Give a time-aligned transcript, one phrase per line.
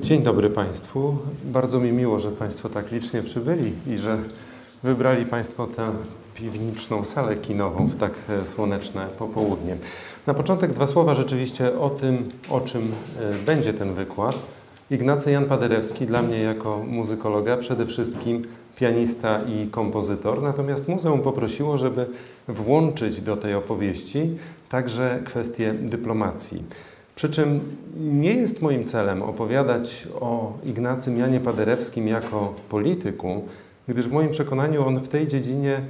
[0.00, 1.16] Dzień dobry Państwu.
[1.44, 4.18] Bardzo mi miło, że Państwo tak licznie przybyli i że
[4.82, 5.90] wybrali Państwo tę
[6.34, 9.76] piwniczną salę kinową w tak e, słoneczne popołudnie.
[10.26, 14.38] Na początek dwa słowa rzeczywiście o tym, o czym e, będzie ten wykład.
[14.90, 18.42] Ignacy Jan Paderewski dla mnie jako muzykologa przede wszystkim
[18.76, 22.06] pianista i kompozytor, natomiast muzeum poprosiło, żeby
[22.48, 26.62] włączyć do tej opowieści także kwestię dyplomacji.
[27.18, 27.60] Przy czym
[28.00, 33.44] nie jest moim celem opowiadać o Ignacym Janie Paderewskim jako polityku,
[33.88, 35.80] gdyż w moim przekonaniu on w tej dziedzinie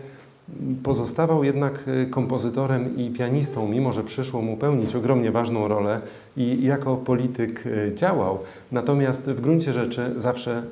[0.83, 6.01] pozostawał jednak kompozytorem i pianistą, mimo że przyszło mu pełnić ogromnie ważną rolę
[6.37, 7.65] i jako polityk
[7.95, 8.39] działał.
[8.73, 10.63] Natomiast w gruncie rzeczy zawsze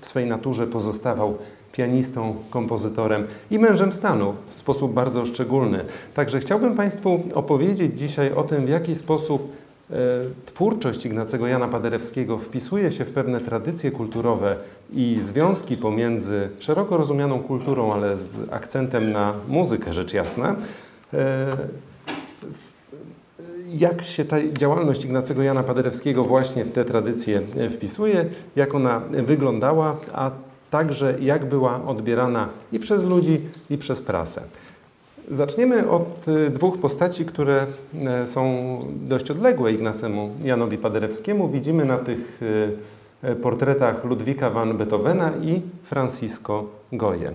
[0.00, 1.38] w swej naturze pozostawał
[1.72, 5.84] pianistą, kompozytorem i mężem stanu w sposób bardzo szczególny.
[6.14, 9.52] Także chciałbym Państwu opowiedzieć dzisiaj o tym, w jaki sposób
[9.90, 9.94] e,
[10.46, 14.56] twórczość Ignacego Jana Paderewskiego wpisuje się w pewne tradycje kulturowe
[14.92, 20.56] i związki pomiędzy szeroko rozumianą kulturą, ale z akcentem na muzykę, rzecz jasna.
[21.14, 21.46] E,
[23.78, 28.24] jak się ta działalność Ignacego Jana Paderewskiego właśnie w te tradycje wpisuje,
[28.56, 30.30] jak ona wyglądała, a
[30.72, 34.42] także jak była odbierana i przez ludzi, i przez prasę.
[35.30, 37.66] Zaczniemy od y, dwóch postaci, które
[38.22, 41.48] y, są dość odległe Ignacemu Janowi Paderewskiemu.
[41.48, 42.40] Widzimy na tych
[43.24, 47.32] y, portretach Ludwika van Beethovena i Francisco Goye.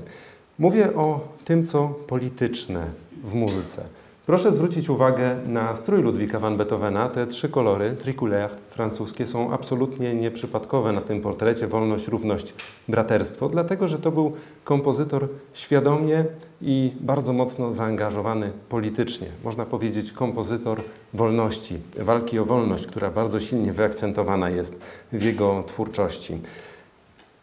[0.60, 2.86] Mówię o tym, co polityczne
[3.24, 3.82] w muzyce.
[4.28, 7.10] Proszę zwrócić uwagę na strój Ludwika van Beethovena.
[7.10, 12.54] Te trzy kolory, tricolore francuskie, są absolutnie nieprzypadkowe na tym portrecie wolność, równość,
[12.88, 14.32] braterstwo, dlatego że to był
[14.64, 16.26] kompozytor świadomie
[16.62, 19.28] i bardzo mocno zaangażowany politycznie.
[19.44, 20.82] Można powiedzieć kompozytor
[21.14, 24.82] wolności, walki o wolność, która bardzo silnie wyakcentowana jest
[25.12, 26.38] w jego twórczości.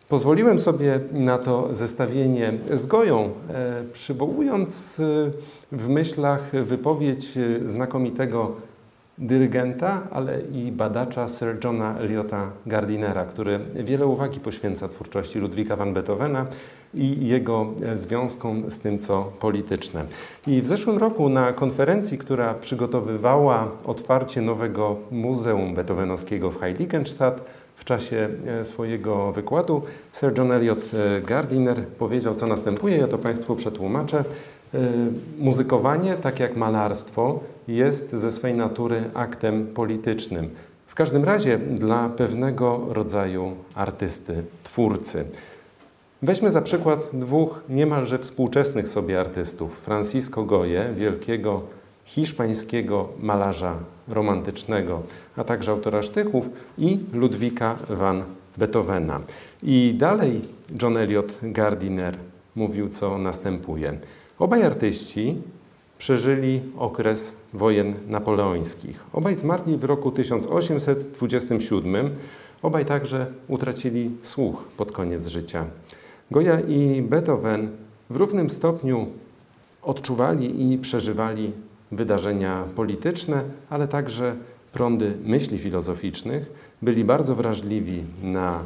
[0.08, 8.52] Pozwoliłem sobie na to zestawienie z Goją, e, przywołując e, w myślach wypowiedź e, znakomitego
[9.18, 15.94] dyrygenta, ale i badacza Sir Johna Eliota Gardinera, który wiele uwagi poświęca twórczości Ludwika van
[15.94, 16.46] Beethovena
[16.94, 20.04] i jego związkom z tym, co polityczne.
[20.46, 27.50] I w zeszłym roku na konferencji, która przygotowywała otwarcie nowego Muzeum Beethovenowskiego w Heiligenstadt,
[27.84, 32.96] w czasie e, swojego wykładu Sir John Eliot e, Gardiner powiedział, co następuje.
[32.96, 34.24] Ja to Państwu przetłumaczę.
[34.74, 34.92] E,
[35.38, 40.50] muzykowanie, tak jak malarstwo, jest ze swej natury aktem politycznym.
[40.86, 45.24] W każdym razie dla pewnego rodzaju artysty, twórcy.
[46.22, 49.80] Weźmy za przykład dwóch niemalże współczesnych sobie artystów.
[49.80, 51.62] Francisco Goye, wielkiego
[52.04, 53.74] hiszpańskiego malarza
[54.08, 55.02] romantycznego,
[55.36, 56.48] a także autora sztychów
[56.78, 58.24] i Ludwika van
[58.58, 59.20] Beethovena.
[59.62, 60.40] I dalej
[60.82, 62.16] John Eliot Gardiner
[62.56, 63.98] mówił, co następuje.
[64.38, 65.36] Obaj artyści
[65.98, 69.04] przeżyli okres wojen napoleońskich.
[69.12, 72.10] Obaj zmarli w roku 1827.
[72.62, 75.64] Obaj także utracili słuch pod koniec życia.
[76.30, 77.68] Goya i Beethoven
[78.10, 79.06] w równym stopniu
[79.82, 81.52] odczuwali i przeżywali
[81.96, 84.36] wydarzenia polityczne, ale także
[84.72, 88.64] prądy myśli filozoficznych, byli bardzo wrażliwi na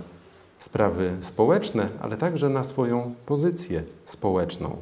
[0.59, 4.77] sprawy społeczne, ale także na swoją pozycję społeczną.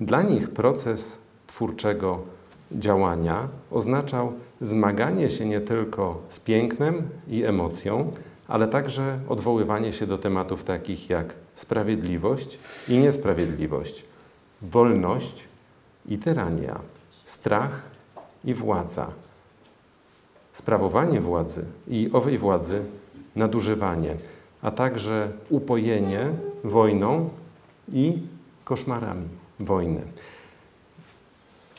[0.00, 2.22] Dla nich proces twórczego
[2.72, 8.12] działania oznaczał zmaganie się nie tylko z pięknem i emocją,
[8.48, 12.58] ale także odwoływanie się do tematów takich jak sprawiedliwość
[12.88, 14.04] i niesprawiedliwość,
[14.62, 15.48] wolność
[16.08, 16.80] i tyrania,
[17.26, 17.89] strach
[18.44, 19.06] i władza,
[20.52, 22.82] sprawowanie władzy i owej władzy
[23.36, 24.16] nadużywanie,
[24.62, 26.26] a także upojenie
[26.64, 27.28] wojną
[27.92, 28.18] i
[28.64, 29.28] koszmarami
[29.60, 30.00] wojny.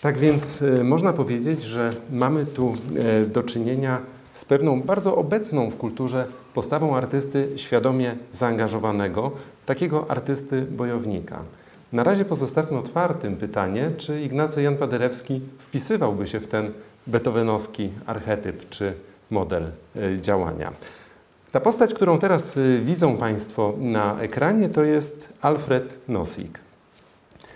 [0.02, 2.74] Tak więc y, można powiedzieć, że mamy tu
[3.24, 4.02] y, do czynienia
[4.34, 9.31] z pewną bardzo obecną w kulturze postawą artysty świadomie zaangażowanego,
[9.66, 11.44] takiego artysty bojownika.
[11.94, 16.72] Na razie pozostawmy otwartym pytanie, czy Ignacy Jan Paderewski wpisywałby się w ten
[17.08, 18.94] beethovenowski archetyp czy
[19.30, 19.64] model
[19.96, 20.74] e, działania.
[21.52, 26.60] Ta postać, którą teraz e, widzą Państwo na ekranie, to jest Alfred Nosik.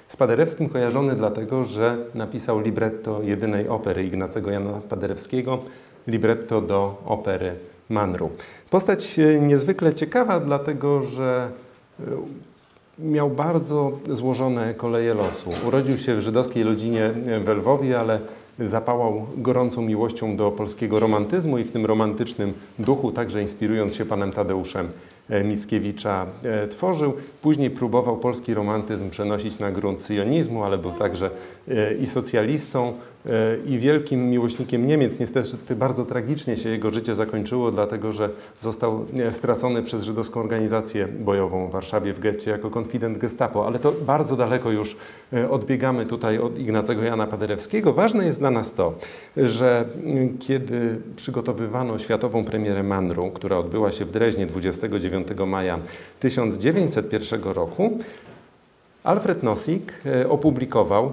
[0.08, 5.60] Z Paderewskim kojarzony dlatego, że napisał libretto jedynej opery Ignacego Jana Paderewskiego,
[6.08, 7.56] libretto do opery
[7.90, 8.30] Manru.
[8.70, 11.50] Postać e, niezwykle ciekawa, dlatego że
[13.00, 15.50] miał bardzo złożone koleje losu.
[15.68, 17.14] Urodził się w żydowskiej rodzinie
[17.46, 18.20] w Lwowie, ale
[18.60, 24.32] zapałał gorącą miłością do polskiego romantyzmu i w tym romantycznym duchu, także inspirując się panem
[24.32, 24.90] Tadeuszem
[25.44, 27.14] Mickiewicza e, tworzył.
[27.42, 31.30] Później próbował polski romantyzm przenosić na grunt syjonizmu, ale był także
[31.68, 32.94] e, i socjalistą,
[33.66, 35.20] i wielkim miłośnikiem Niemiec.
[35.20, 38.30] Niestety bardzo tragicznie się jego życie zakończyło, dlatego że
[38.62, 43.68] został stracony przez żydowską organizację bojową w Warszawie w getcie jako konfident gestapo.
[43.68, 44.98] Ale to bardzo daleko już
[45.50, 47.94] odbiegamy tutaj od Ignacego Jana Paderewskiego.
[47.94, 48.94] Ważne jest dla nas to,
[49.38, 49.86] że
[50.40, 55.80] kiedy przygotowywano światową premierę Manru, która odbyła się w Dreźnie 29 9 maja
[56.20, 58.00] 1901 roku,
[59.04, 61.12] Alfred Nossig e, opublikował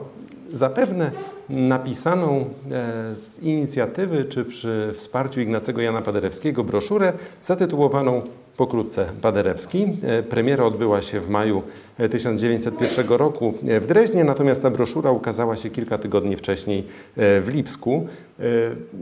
[0.53, 1.11] zapewne
[1.49, 7.13] napisaną e, z inicjatywy czy przy wsparciu Ignacego Jana Paderewskiego broszurę
[7.43, 8.23] zatytułowaną
[8.57, 9.87] pokrótce Paderewski.
[10.03, 11.63] E, premiera odbyła się w maju
[12.11, 16.85] 1901 roku w Dreźnie, natomiast ta broszura ukazała się kilka tygodni wcześniej
[17.17, 18.07] w Lipsku.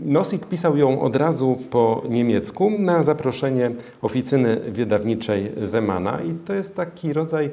[0.05, 3.71] Nosik pisał ją od razu po niemiecku na zaproszenie
[4.03, 7.51] oficyny wydawniczej Zemana i to jest taki rodzaj E,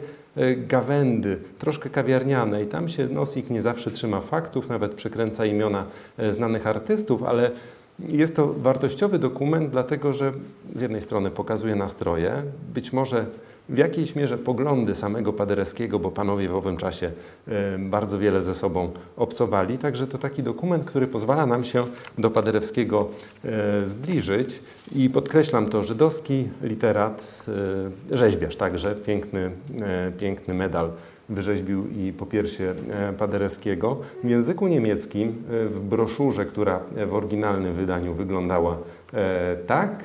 [0.67, 2.67] gawędy, troszkę kawiarnianej.
[2.67, 5.85] Tam się Nosik nie zawsze trzyma faktów, nawet przekręca imiona
[6.17, 7.51] e, znanych artystów, ale
[7.99, 10.31] jest to wartościowy dokument, dlatego że
[10.75, 12.43] z jednej strony pokazuje nastroje,
[12.73, 13.25] być może
[13.69, 17.11] w jakiejś mierze poglądy samego Paderewskiego, bo panowie w owym czasie
[17.47, 19.77] e, bardzo wiele ze sobą obcowali.
[19.77, 21.85] Także to taki dokument, który pozwala nam się
[22.17, 23.09] do Paderewskiego
[23.45, 24.59] e, zbliżyć.
[24.91, 27.45] I podkreślam to, żydowski literat,
[28.11, 29.51] e, rzeźbiarz także, piękny,
[30.19, 30.91] piękny medal
[31.29, 32.73] wyrzeźbił i po piersie
[33.17, 33.97] Paderewskiego.
[34.23, 38.77] W języku niemieckim, w broszurze, która w oryginalnym wydaniu wyglądała
[39.67, 40.03] tak,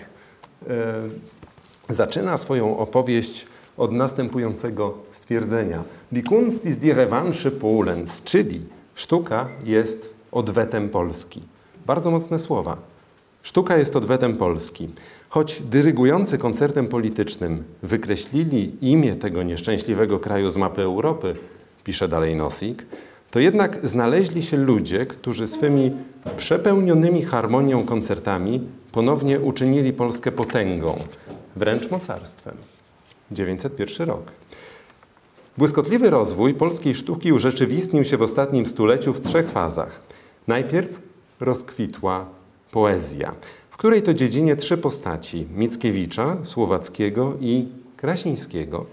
[1.89, 5.83] zaczyna swoją opowieść od następującego stwierdzenia.
[6.13, 8.61] Die Kunst ist die Revanche Polens, czyli
[8.95, 11.43] sztuka jest odwetem Polski.
[11.87, 12.77] Bardzo mocne słowa.
[13.43, 14.89] Sztuka jest odwetem Polski.
[15.29, 21.37] Choć dyrygujący koncertem politycznym wykreślili imię tego nieszczęśliwego kraju z mapy Europy,
[21.85, 22.85] pisze dalej Nosik,
[23.31, 25.93] to jednak znaleźli się ludzie, którzy swymi
[26.37, 28.61] przepełnionymi harmonią koncertami
[28.93, 30.99] ponownie uczynili Polskę potęgą,
[31.57, 32.55] wręcz mocarstwem.
[33.33, 34.23] 901 rok.
[35.59, 40.01] Błyskotliwy rozwój polskiej sztuki urzeczywistnił się w ostatnim stuleciu w trzech fazach.
[40.49, 40.99] Najpierw
[41.41, 42.27] rozkwitła
[42.71, 43.35] poezja,
[43.71, 48.87] w której to dziedzinie trzy postaci Mickiewicza, Słowackiego i Krasińskiego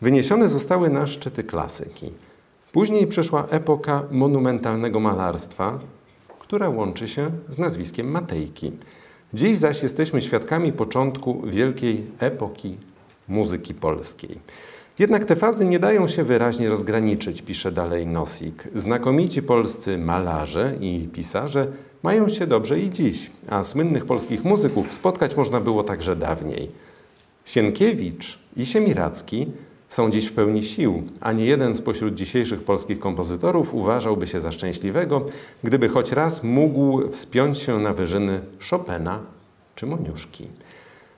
[0.00, 2.12] wyniesione zostały na szczyty klasyki.
[2.72, 5.78] Później przyszła epoka monumentalnego malarstwa,
[6.38, 8.72] która łączy się z nazwiskiem Matejki.
[9.34, 12.76] Dziś zaś jesteśmy świadkami początku wielkiej epoki
[13.28, 14.38] muzyki polskiej.
[14.98, 18.68] Jednak te fazy nie dają się wyraźnie rozgraniczyć, pisze dalej Nosik.
[18.74, 21.66] Znakomici polscy malarze i pisarze
[22.02, 26.70] mają się dobrze i dziś, a słynnych polskich muzyków spotkać można było także dawniej.
[27.44, 29.46] Sienkiewicz i Siemiracki
[29.88, 34.52] są dziś w pełni sił, a nie jeden spośród dzisiejszych polskich kompozytorów uważałby się za
[34.52, 35.26] szczęśliwego,
[35.64, 38.40] gdyby choć raz mógł wspiąć się na wyżyny
[38.70, 39.20] Chopina
[39.74, 40.46] czy Moniuszki.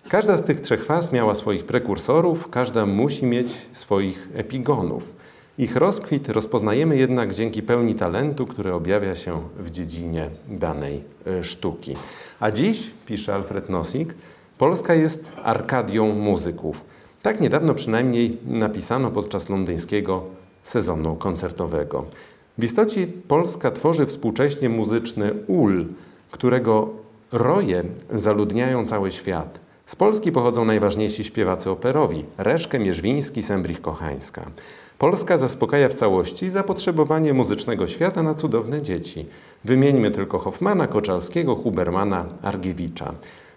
[0.08, 5.12] Każda z tych trzech faz miała swoich prekursorów, każda musi mieć swoich epigonów.
[5.58, 11.94] Ich rozkwit rozpoznajemy jednak dzięki pełni talentu, który objawia się w dziedzinie danej e, sztuki.
[12.40, 14.14] A dziś, pisze Alfred Nosik,
[14.58, 16.84] Polska jest arkadią muzyków.
[17.22, 20.24] Tak niedawno przynajmniej napisano podczas londyńskiego
[20.62, 22.04] sezonu koncertowego.
[22.58, 25.86] W istocie Polska tworzy współcześnie muzyczny ul,
[26.30, 26.90] którego
[27.32, 29.63] roje zaludniają cały świat.
[29.86, 34.46] Z Polski pochodzą najważniejsi śpiewacy operowi Reszkę, Mierzwiński, Sembrich Kochańska.
[34.98, 39.26] Polska zaspokaja w całości zapotrzebowanie muzycznego świata na cudowne dzieci.
[39.64, 43.14] Wymieńmy tylko Hoffmana, Koczalskiego, Hubermana, Argiewicza.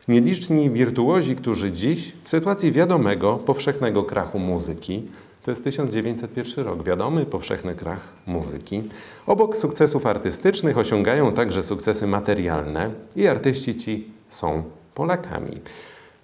[0.08, 5.04] Nieliczni wirtuozi, którzy dziś, w sytuacji wiadomego, powszechnego krachu muzyki,
[5.44, 8.84] to jest 1901 rok, wiadomy, powszechny krach muzyki,
[9.28, 15.60] obok sukcesów artystycznych osiągają także sukcesy materialne i artyści ci są Polakami.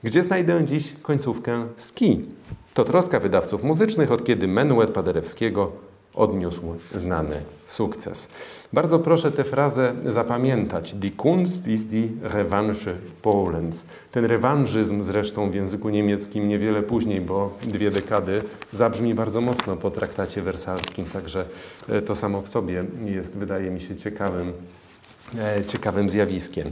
[0.03, 2.25] Gdzie znajdę dziś końcówkę ski?
[2.74, 5.72] To troska wydawców muzycznych, od kiedy menuet Paderewskiego
[6.13, 6.62] odniósł
[6.95, 8.29] znany sukces.
[8.74, 10.93] Bardzo proszę tę frazę zapamiętać.
[10.93, 13.86] Die Kunst ist die Revanche Polens.
[14.12, 18.41] Ten rewanżyzm zresztą w języku niemieckim niewiele później, bo dwie dekady,
[18.74, 21.45] zabrzmi bardzo mocno po traktacie wersalskim, także
[21.89, 24.53] e, to samo w sobie jest, wydaje mi się, ciekawym,
[25.39, 26.72] e, ciekawym zjawiskiem.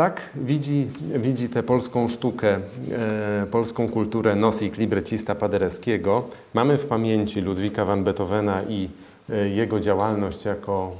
[0.00, 2.58] Tak widzi, widzi tę polską sztukę,
[2.92, 6.24] e, polską kulturę nosik librecista Paderewskiego.
[6.54, 8.88] Mamy w pamięci Ludwika van Beethovena i
[9.30, 10.92] e, jego działalność jako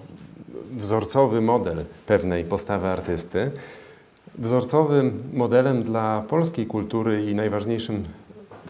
[0.77, 3.51] wzorcowy model pewnej postawy artysty.
[4.39, 8.05] Wzorcowym modelem dla polskiej kultury i najważniejszym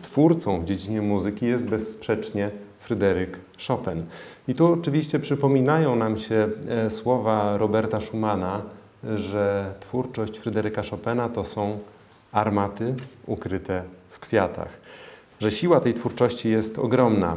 [0.02, 4.02] twórcą w dziedzinie muzyki jest bezsprzecznie Fryderyk Chopin.
[4.48, 8.62] I tu oczywiście przypominają nam się e, słowa Roberta Schumana,
[9.16, 11.78] że twórczość Fryderyka Chopina to są
[12.32, 12.94] armaty
[13.26, 14.68] ukryte w kwiatach.
[15.40, 17.36] Że siła tej twórczości jest ogromna.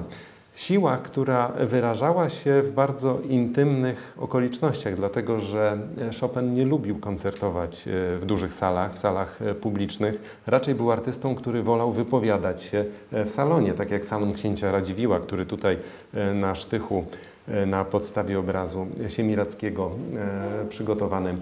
[0.56, 5.78] Siła, która wyrażała się w bardzo intymnych okolicznościach, dlatego że
[6.22, 10.42] Chopin nie lubił koncertować e, w dużych salach, w salach e, publicznych.
[10.48, 15.20] Raczej był artystą, który wolał wypowiadać się e, w salonie, tak jak salon księcia Radziwiła,
[15.20, 15.78] który tutaj
[16.34, 17.06] na sztychu
[17.66, 19.92] na podstawie obrazu Siemirackiego
[20.70, 21.42] przygotowanym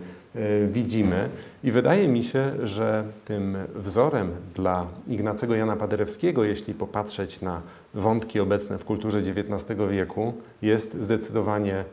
[0.67, 1.29] widzimy.
[1.63, 7.61] I wydaje mi się, że tym wzorem dla Ignacego Jana Paderewskiego, jeśli popatrzeć na
[7.93, 11.83] wątki obecne w kulturze XIX wieku, jest zdecydowanie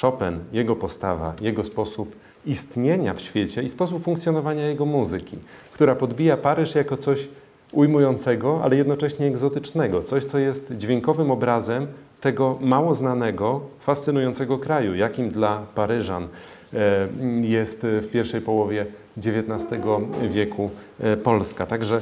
[0.00, 5.38] Chopin, jego postawa, jego sposób istnienia w świecie i sposób funkcjonowania jego muzyki,
[5.72, 7.28] która podbija Paryż jako coś
[7.76, 11.86] ujmującego, ale jednocześnie egzotycznego, coś, co jest dźwiękowym obrazem
[12.20, 16.28] tego mało znanego, fascynującego kraju, jakim dla Paryżan
[16.74, 17.08] E,
[17.40, 19.82] jest w pierwszej połowie XIX
[20.28, 21.66] wieku e, Polska.
[21.66, 22.00] Także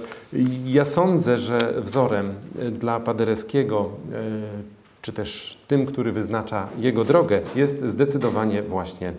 [0.67, 2.35] ja sądzę, że wzorem
[2.73, 4.74] dla Paderewskiego, e,
[5.05, 9.13] czy też tym, który wyznacza jego drogę, jest zdecydowanie właśnie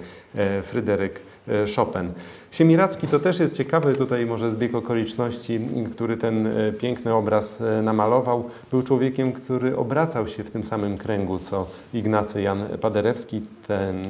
[0.63, 2.13] Fryderyk E, Chopin.
[2.51, 5.59] Siemiracki to też jest ciekawy tutaj może zbieg okoliczności,
[5.91, 8.49] który ten e, piękny obraz e, namalował.
[8.71, 13.41] Był człowiekiem, który obracał się w tym samym kręgu co Ignacy Jan Paderewski.
[13.67, 14.03] Ten,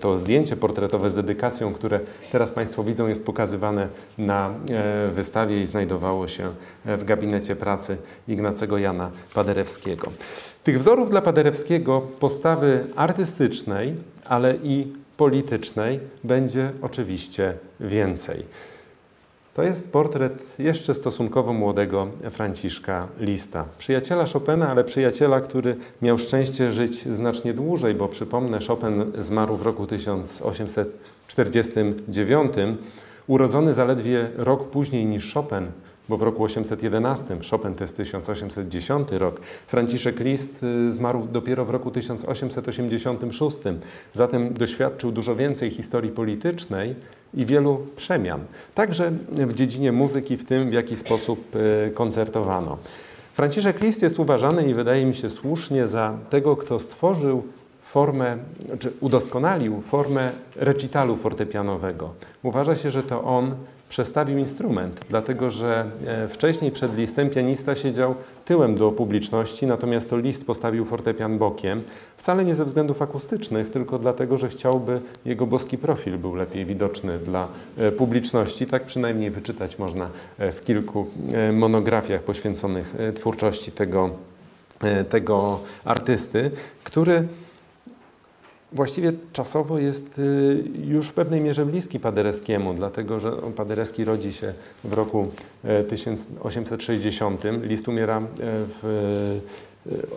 [0.00, 2.00] to zdjęcie portretowe z dedykacją, które
[2.32, 3.88] teraz Państwo widzą, jest pokazywane
[4.18, 4.50] na
[5.12, 6.50] wystawie i znajdowało się
[6.84, 7.96] w gabinecie pracy
[8.28, 10.10] Ignacego Jana Paderewskiego.
[10.66, 13.94] Tych wzorów dla Paderewskiego postawy artystycznej,
[14.24, 18.42] ale i politycznej będzie oczywiście więcej.
[19.54, 23.64] To jest portret jeszcze stosunkowo młodego Franciszka Lista.
[23.78, 29.62] Przyjaciela Chopina, ale przyjaciela, który miał szczęście żyć znacznie dłużej, bo przypomnę, Chopin zmarł w
[29.62, 32.52] roku 1849,
[33.26, 35.66] urodzony zaledwie rok później niż Chopin,
[36.08, 41.70] bo w roku 811, Chopin to jest 1810 rok, Franciszek List y, zmarł dopiero w
[41.70, 43.58] roku 1886,
[44.12, 46.94] zatem doświadczył dużo więcej historii politycznej
[47.34, 48.40] i wielu przemian,
[48.74, 52.78] także w dziedzinie muzyki, w tym w jaki sposób y, koncertowano.
[53.34, 57.42] Franciszek List jest uważany i wydaje mi się słusznie za tego, kto stworzył
[57.82, 58.36] formę,
[58.78, 62.14] czy udoskonalił formę recitalu fortepianowego.
[62.42, 63.54] Uważa się, że to on
[63.88, 68.14] przestawił instrument, dlatego że e, wcześniej przed listem pianista siedział
[68.44, 71.82] tyłem do publiczności, natomiast to list postawił fortepian bokiem,
[72.16, 77.18] wcale nie ze względów akustycznych, tylko dlatego, że chciałby jego boski profil był lepiej widoczny
[77.18, 78.66] dla e, publiczności.
[78.66, 81.06] Tak przynajmniej wyczytać można e, w kilku
[81.52, 84.10] monografiach poświęconych twórczości tego,
[85.08, 86.50] tego artysty,
[86.84, 87.28] który
[88.76, 94.52] właściwie czasowo jest y, już w pewnej mierze bliski Paderewskiemu, dlatego że Paderewski rodzi się
[94.84, 95.26] w roku
[95.88, 98.22] 1860, e, list umiera e,
[98.82, 99.40] w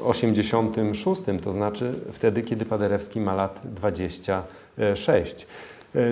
[0.04, 5.48] 86, e, to znaczy wtedy, kiedy Paderewski ma lat 26.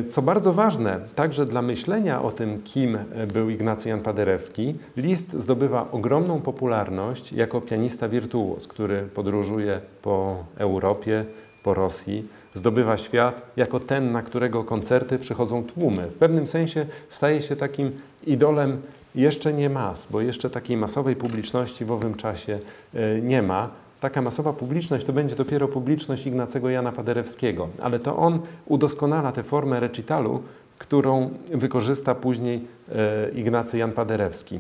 [0.10, 2.98] Co bardzo ważne, także dla myślenia o tym, kim
[3.34, 11.26] był Ignacy Jan Paderewski, list zdobywa ogromną popularność jako pianista wirtuoz, który podróżuje po Europie,
[11.64, 12.28] po Rosji,
[12.58, 16.04] zdobywa świat jako ten, na którego koncerty przychodzą tłumy.
[16.04, 17.92] W pewnym sensie staje się takim
[18.26, 18.82] idolem
[19.16, 22.60] jeszcze nie mas, bo jeszcze takiej masowej publiczności w owym czasie
[22.94, 23.70] e, nie ma.
[24.00, 29.44] Taka masowa publiczność to będzie dopiero publiczność Ignacego Jana Paderewskiego, ale to on udoskonala tę
[29.44, 30.44] formę recitalu,
[30.78, 32.62] którą wykorzysta później
[32.96, 34.60] e, Ignacy Jan Paderewski.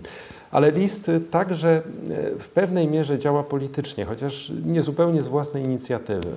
[0.52, 1.82] Ale list także e,
[2.40, 6.30] w pewnej mierze działa politycznie, chociaż nie zupełnie z własnej inicjatywy.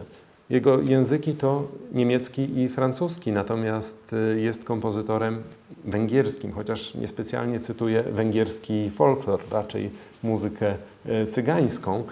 [0.51, 5.43] Jego języki to niemiecki i francuski, natomiast y, jest kompozytorem
[5.85, 9.91] węgierskim, chociaż niespecjalnie cytuje węgierski folklor, raczej
[10.23, 10.75] muzykę
[11.07, 12.05] y, cygańską.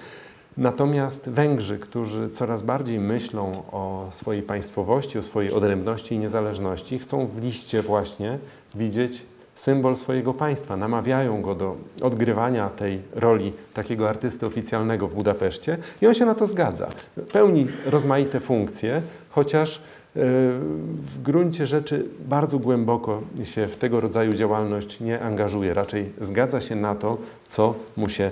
[0.57, 7.27] Natomiast Węgrzy, którzy coraz bardziej myślą o swojej państwowości, o swojej odrębności i niezależności, chcą
[7.27, 8.39] w liście właśnie
[8.75, 9.23] widzieć
[9.59, 10.77] symbol swojego państwa.
[10.77, 16.35] Namawiają go do odgrywania tej roli takiego artysty oficjalnego w Budapeszcie i on się na
[16.35, 16.89] to zgadza.
[17.33, 19.83] Pełni rozmaite funkcje, chociaż
[20.15, 26.77] w gruncie rzeczy bardzo głęboko się w tego rodzaju działalność nie angażuje, raczej zgadza się
[26.77, 28.31] na to, co mu się e,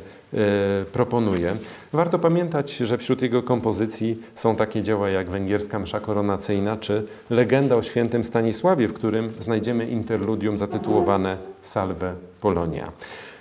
[0.92, 1.56] proponuje.
[1.92, 7.76] Warto pamiętać, że wśród jego kompozycji są takie dzieła jak Węgierska Msza Koronacyjna czy Legenda
[7.76, 12.92] o świętym Stanisławie, w którym znajdziemy interludium zatytułowane Salve Polonia.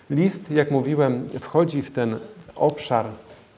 [0.10, 2.20] List, jak mówiłem, wchodzi w ten
[2.56, 3.06] obszar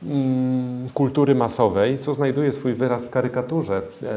[0.04, 4.08] mm, kultury masowej, co znajduje swój wyraz w karykaturze, e,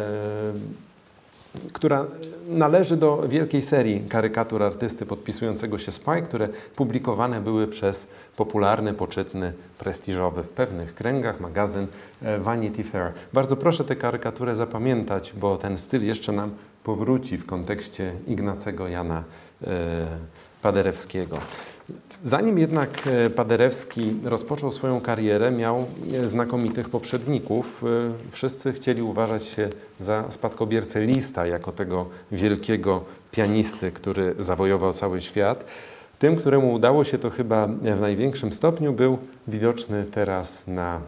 [1.73, 2.07] która
[2.49, 9.52] należy do wielkiej serii karykatur artysty podpisującego się Spy, które publikowane były przez popularny, poczytny,
[9.78, 11.87] prestiżowy w pewnych kręgach magazyn
[12.23, 13.12] e, Vanity Fair.
[13.33, 16.50] Bardzo proszę tę karykaturę zapamiętać, bo ten styl jeszcze nam
[16.85, 19.25] powróci w kontekście Ignacego Jana
[19.62, 20.07] e,
[20.62, 21.38] Paderewskiego.
[22.25, 27.85] Zanim jednak e, Paderewski rozpoczął swoją karierę, miał e, znakomitych poprzedników.
[27.85, 29.68] E, wszyscy chcieli uważać się
[30.00, 35.64] za spadkobiercę Lista, jako tego wielkiego pianisty, który zawojował cały świat.
[36.18, 39.18] Tym, któremu udało się to chyba w największym stopniu, był
[39.49, 41.00] widoczny teraz na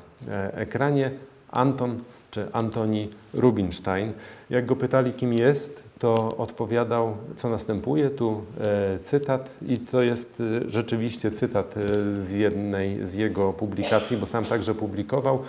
[0.54, 1.10] ekranie
[1.50, 1.98] Anton
[2.30, 4.12] czy Antoni Rubinstein.
[4.50, 8.10] Jak go pytali, kim jest, to odpowiadał, co następuje.
[8.10, 14.16] Tu e, cytat, i to jest e, rzeczywiście cytat e, z jednej z jego publikacji,
[14.16, 15.42] bo sam także publikował.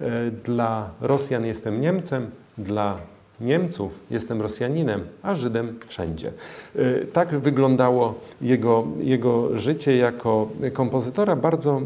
[0.00, 2.98] E, dla Rosjan jestem Niemcem, dla
[3.40, 6.32] Niemców jestem Rosjaninem, a Żydem wszędzie.
[6.76, 11.80] E, tak wyglądało jego, jego życie jako kompozytora bardzo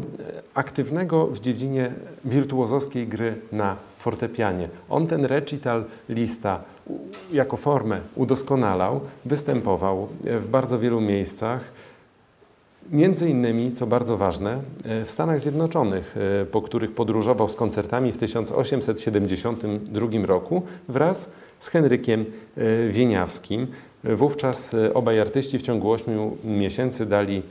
[0.53, 1.93] aktywnego w dziedzinie
[2.25, 4.69] wirtuozowskiej gry na fortepianie.
[4.89, 6.63] On ten recital lista
[7.31, 11.63] jako formę udoskonalał, występował w bardzo wielu miejscach.
[12.91, 14.61] Między innymi, co bardzo ważne,
[15.05, 16.15] w Stanach Zjednoczonych,
[16.51, 22.25] po których podróżował z koncertami w 1872 roku wraz z Henrykiem
[22.89, 23.67] Wieniawskim.
[24.03, 27.41] Wówczas obaj artyści w ciągu 8 miesięcy dali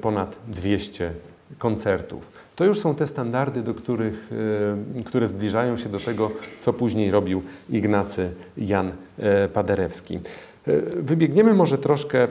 [0.00, 1.10] ponad 200
[1.58, 2.30] koncertów.
[2.56, 4.30] To już są te standardy, do których,
[4.98, 10.20] e, które zbliżają się do tego, co później robił Ignacy Jan e, Paderewski.
[10.66, 12.28] E, wybiegniemy może troszkę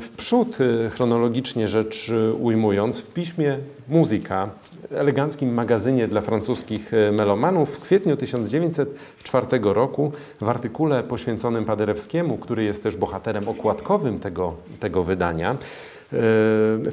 [0.00, 0.58] w przód,
[0.90, 2.98] chronologicznie rzecz ujmując.
[2.98, 3.58] W piśmie
[3.88, 4.50] Muzyka,
[4.90, 12.82] eleganckim magazynie dla francuskich melomanów, w kwietniu 1904 roku w artykule poświęconym Paderewskiemu, który jest
[12.82, 15.56] też bohaterem okładkowym tego, tego wydania,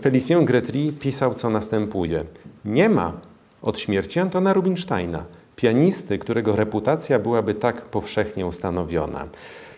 [0.01, 2.23] Felicien Gretry pisał, co następuje.
[2.65, 3.13] Nie ma
[3.61, 5.25] od śmierci Antona Rubinsteina,
[5.55, 9.27] pianisty, którego reputacja byłaby tak powszechnie ustanowiona.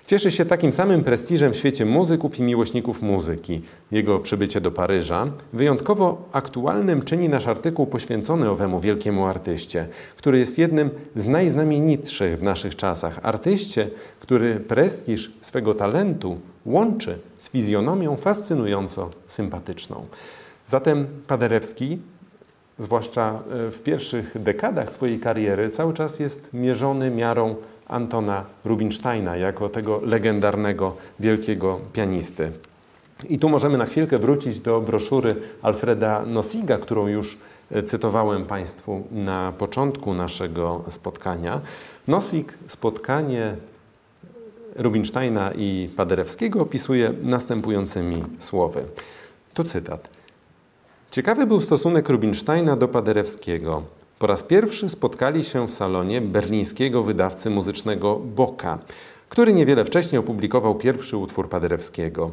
[0.10, 3.62] Cieszy się takim samym prestiżem w świecie muzyków i miłośników muzyki.
[3.91, 10.58] Jego przybycie do Paryża wyjątkowo aktualnym czyni nasz artykuł poświęcony owemu wielkiemu artyście, który jest
[10.58, 13.19] jednym z najznamienitszych w naszych czasach.
[13.24, 20.06] Artyście, który prestiż swego talentu łączy z fizjonomią fascynująco sympatyczną.
[20.67, 21.98] Zatem Paderewski
[22.78, 27.56] zwłaszcza e, w pierwszych dekadach swojej kariery, cały czas jest mierzony miarą
[27.89, 32.52] Antona Rubinsteina jako tego legendarnego, wielkiego pianisty.
[33.30, 37.38] I tu możemy na chwilkę wrócić do broszury Alfreda Nosiga, którą już
[37.71, 41.62] e, cytowałem Państwu na początku naszego spotkania.
[42.08, 43.56] Nosig spotkanie
[44.75, 48.84] Rubinsteina i Paderewskiego opisuje następującymi słowy.
[49.54, 50.10] Tu cytat.
[51.12, 53.84] Ciekawy był stosunek Rubinsteina do Paderewskiego.
[54.20, 58.80] Po raz pierwszy spotkali się w salonie berlińskiego wydawcy muzycznego Boka,
[59.30, 62.32] który niewiele wcześniej opublikował pierwszy utwór Paderewskiego.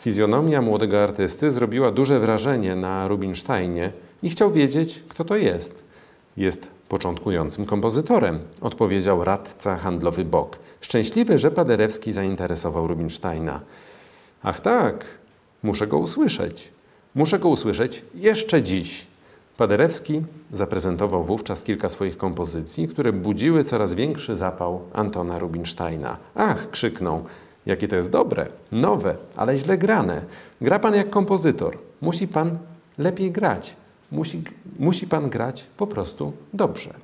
[0.00, 5.84] Fizjonomia młodego artysty zrobiła duże wrażenie na Rubinsteinie i chciał wiedzieć, kto to jest.
[6.36, 10.58] Jest początkującym kompozytorem, odpowiedział radca handlowy Bok.
[10.80, 13.60] Szczęśliwy, że Paderewski zainteresował Rubinsteina.
[14.42, 15.04] Ach tak,
[15.62, 16.68] muszę go usłyszeć.
[17.14, 19.06] Muszę go usłyszeć jeszcze dziś.
[19.56, 26.16] Paderewski zaprezentował wówczas kilka swoich kompozycji, które budziły coraz większy zapał Antona Rubinsteina.
[26.34, 27.24] Ach, krzyknął,
[27.66, 30.22] jakie to jest dobre, nowe, ale źle grane.
[30.60, 31.78] Gra pan jak kompozytor.
[32.00, 32.58] Musi pan
[32.98, 33.76] lepiej grać.
[34.12, 34.42] Musi,
[34.78, 36.94] musi pan grać po prostu dobrze.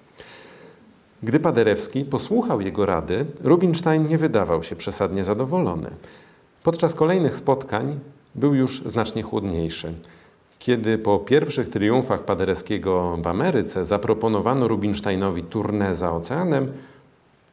[1.22, 5.90] Gdy Paderewski posłuchał jego rady, Rubinstein nie wydawał się przesadnie zadowolony.
[6.62, 8.00] Podczas kolejnych spotkań
[8.34, 9.94] był już znacznie chłodniejszy.
[10.62, 16.66] Kiedy po pierwszych triumfach Paderewskiego w Ameryce zaproponowano Rubinsteinowi turnę za oceanem,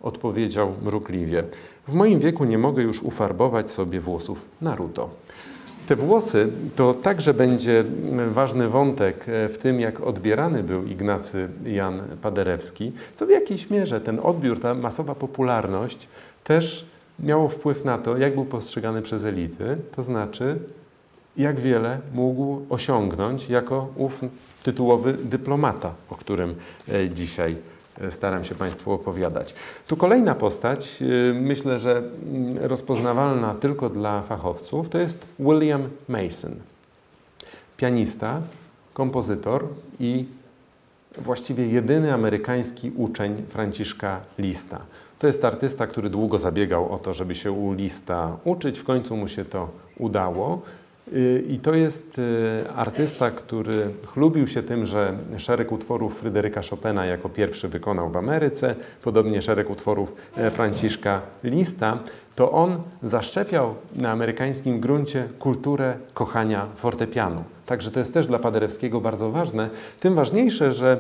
[0.02, 1.44] odpowiedział mrukliwie:
[1.88, 5.10] W moim wieku nie mogę już ufarbować sobie włosów Naruto.
[5.88, 7.84] Te włosy to także będzie
[8.32, 14.20] ważny wątek w tym, jak odbierany był Ignacy Jan Paderewski, co w jakiejś mierze ten
[14.24, 16.08] odbiór, ta masowa popularność
[16.44, 16.86] też
[17.20, 20.60] miało wpływ na to, jak był postrzegany przez elity, to znaczy
[21.40, 24.22] jak wiele mógł osiągnąć jako ów
[24.64, 26.56] tytułowy dyplomata, o którym
[26.94, 27.56] e, dzisiaj
[28.02, 29.54] e, staram się Państwu opowiadać.
[29.88, 36.56] Tu kolejna postać, e, myślę, że mm, rozpoznawalna tylko dla fachowców, to jest William Mason.
[37.78, 38.42] Pianista,
[38.94, 39.68] kompozytor
[40.00, 40.26] i
[41.18, 44.82] właściwie jedyny amerykański uczeń Franciszka Lista.
[45.20, 48.80] To jest artysta, który długo zabiegał o to, żeby się u Lista uczyć.
[48.80, 50.62] W końcu mu się to udało.
[51.48, 57.30] I to jest y, artysta, który chlubił się tym, że szereg utworów Fryderyka Chopina jako
[57.30, 62.00] pierwszy wykonał w Ameryce, podobnie szereg utworów e, Franciszka Lista,
[62.36, 67.44] to on zaszczepiał na amerykańskim gruncie kulturę kochania fortepianu.
[67.66, 69.70] Także to jest też dla Paderewskiego bardzo ważne.
[70.00, 71.00] Tym ważniejsze, że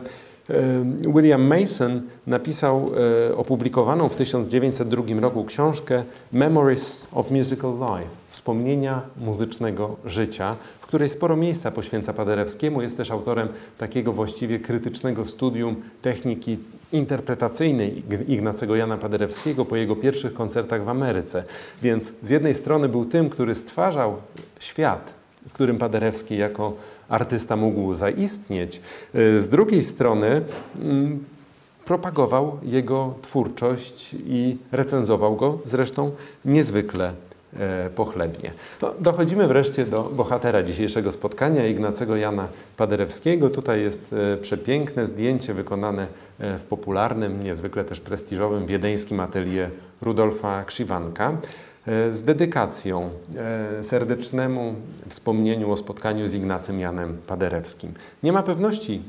[1.15, 2.91] William Mason napisał
[3.29, 11.09] e, opublikowaną w 1902 roku książkę Memories of Musical Life Wspomnienia muzycznego życia, w której
[11.09, 12.81] sporo miejsca poświęca Paderewskiemu.
[12.81, 16.57] Jest też autorem takiego właściwie krytycznego studium techniki
[16.91, 21.43] interpretacyjnej Ignacego Jana Paderewskiego po jego pierwszych koncertach w Ameryce.
[21.81, 24.15] Więc z jednej strony był tym, który stwarzał
[24.59, 26.73] świat, w którym Paderewski jako
[27.09, 28.81] artysta mógł zaistnieć.
[29.13, 30.41] Z drugiej strony
[30.81, 31.25] mm,
[31.85, 36.11] propagował jego twórczość i recenzował go zresztą
[36.45, 37.13] niezwykle
[37.57, 38.51] E, pochlebnie.
[38.81, 42.47] No, dochodzimy wreszcie do bohatera dzisiejszego spotkania, Ignacego Jana
[42.77, 43.49] Paderewskiego.
[43.49, 46.07] Tutaj jest e, przepiękne zdjęcie wykonane
[46.39, 49.69] e, w popularnym, niezwykle też prestiżowym wiedeńskim atelier
[50.01, 51.37] Rudolfa Krzywanka
[52.11, 53.09] z dedykacją
[53.81, 54.75] serdecznemu
[55.09, 57.93] wspomnieniu o spotkaniu z Ignacym Janem Paderewskim.
[58.23, 59.01] Nie ma pewności,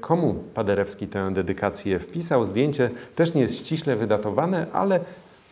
[0.00, 2.44] komu Paderewski tę dedykację wpisał.
[2.44, 5.00] Zdjęcie też nie jest ściśle wydatowane, ale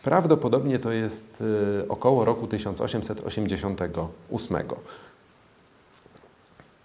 [0.03, 1.43] Prawdopodobnie to jest
[1.89, 4.57] około roku 1888.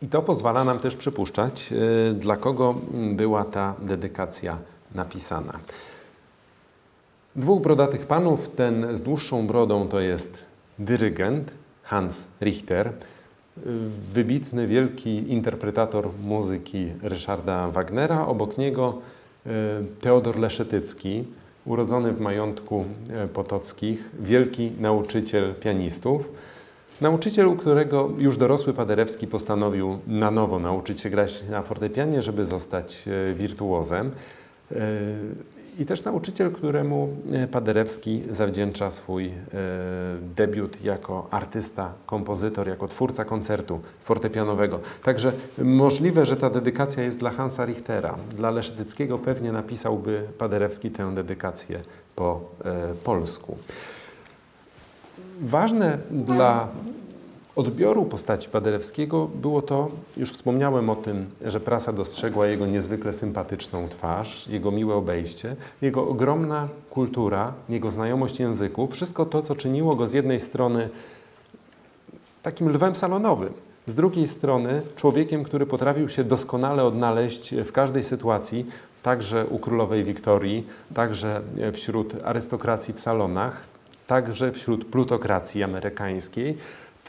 [0.02, 1.74] I to pozwala nam też przypuszczać,
[2.14, 2.74] dla kogo
[3.12, 4.58] była ta dedykacja
[4.94, 5.52] napisana.
[7.38, 10.44] Dwóch brodatych panów, ten z dłuższą brodą to jest
[10.78, 11.50] dyrygent
[11.82, 12.92] Hans Richter,
[14.12, 18.26] wybitny, wielki interpretator muzyki Ryszarda Wagnera.
[18.26, 18.98] Obok niego
[19.46, 19.50] y,
[20.00, 21.24] Teodor Leszetycki,
[21.66, 26.32] urodzony w majątku e, potockich, wielki nauczyciel pianistów.
[27.00, 32.44] Nauczyciel, u którego już dorosły Paderewski postanowił na nowo nauczyć się grać na fortepianie, żeby
[32.44, 34.10] zostać e, wirtuozem.
[35.78, 39.32] I też nauczyciel, któremu e, Paderewski zawdzięcza swój e,
[40.36, 44.80] debiut jako artysta, kompozytor, jako twórca koncertu fortepianowego.
[45.02, 48.16] Także możliwe, że ta dedykacja jest dla Hansa Richtera.
[48.36, 51.80] Dla Leszetyckiego pewnie napisałby Paderewski tę dedykację
[52.16, 53.56] po e, polsku.
[55.40, 56.68] Ważne dla
[57.58, 63.88] odbioru postaci Paderewskiego było to, już wspomniałem o tym, że prasa dostrzegła jego niezwykle sympatyczną
[63.88, 70.08] twarz, jego miłe obejście, jego ogromna kultura, jego znajomość języków, wszystko to, co czyniło go
[70.08, 70.88] z jednej strony
[72.42, 73.52] takim lwem salonowym,
[73.86, 78.66] z drugiej strony człowiekiem, który potrafił się doskonale odnaleźć w każdej sytuacji,
[79.02, 81.40] także u królowej Wiktorii, także
[81.72, 83.62] wśród arystokracji w salonach,
[84.06, 86.58] także wśród plutokracji amerykańskiej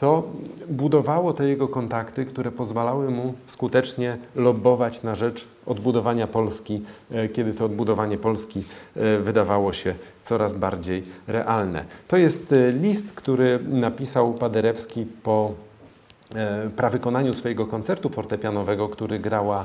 [0.00, 0.22] to
[0.68, 7.54] budowało te jego kontakty, które pozwalały mu skutecznie lobbować na rzecz odbudowania Polski, e, kiedy
[7.54, 8.62] to odbudowanie Polski
[8.96, 11.84] e, wydawało się coraz bardziej realne.
[12.08, 15.52] To jest e, list, który napisał Paderewski po
[16.76, 19.64] prawykonaniu swojego koncertu fortepianowego, który grała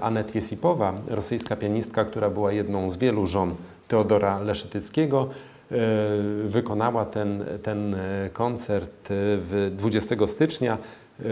[0.00, 3.54] Anet Jesipowa, rosyjska pianistka, która była jedną z wielu żon
[3.88, 5.28] Teodora Leszetyckiego.
[5.72, 10.78] E, wykonała ten, ten e, koncert w 20 stycznia.
[11.20, 11.24] E,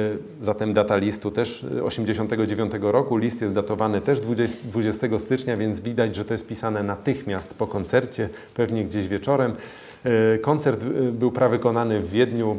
[0.43, 3.17] zatem data listu też 89 roku.
[3.17, 7.67] List jest datowany też 20, 20 stycznia, więc widać, że to jest pisane natychmiast po
[7.67, 9.53] koncercie, pewnie gdzieś wieczorem.
[10.43, 12.57] Koncert był prawykonany w Wiedniu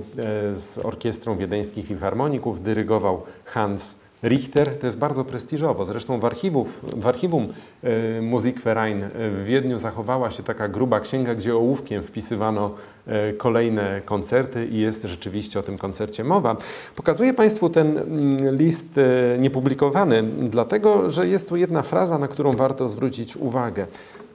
[0.51, 2.63] z orkiestrą wiedeńskich filharmoników.
[2.63, 5.85] Dyrygował Hans Richter to jest bardzo prestiżowo.
[5.85, 7.47] Zresztą w, archiwów, w archiwum
[7.83, 12.75] e, Musikverein w Wiedniu zachowała się taka gruba księga, gdzie ołówkiem wpisywano
[13.07, 16.57] e, kolejne koncerty i jest rzeczywiście o tym koncercie mowa.
[16.95, 22.51] Pokazuję Państwu ten mm, list e, niepublikowany, dlatego że jest tu jedna fraza, na którą
[22.51, 23.87] warto zwrócić uwagę.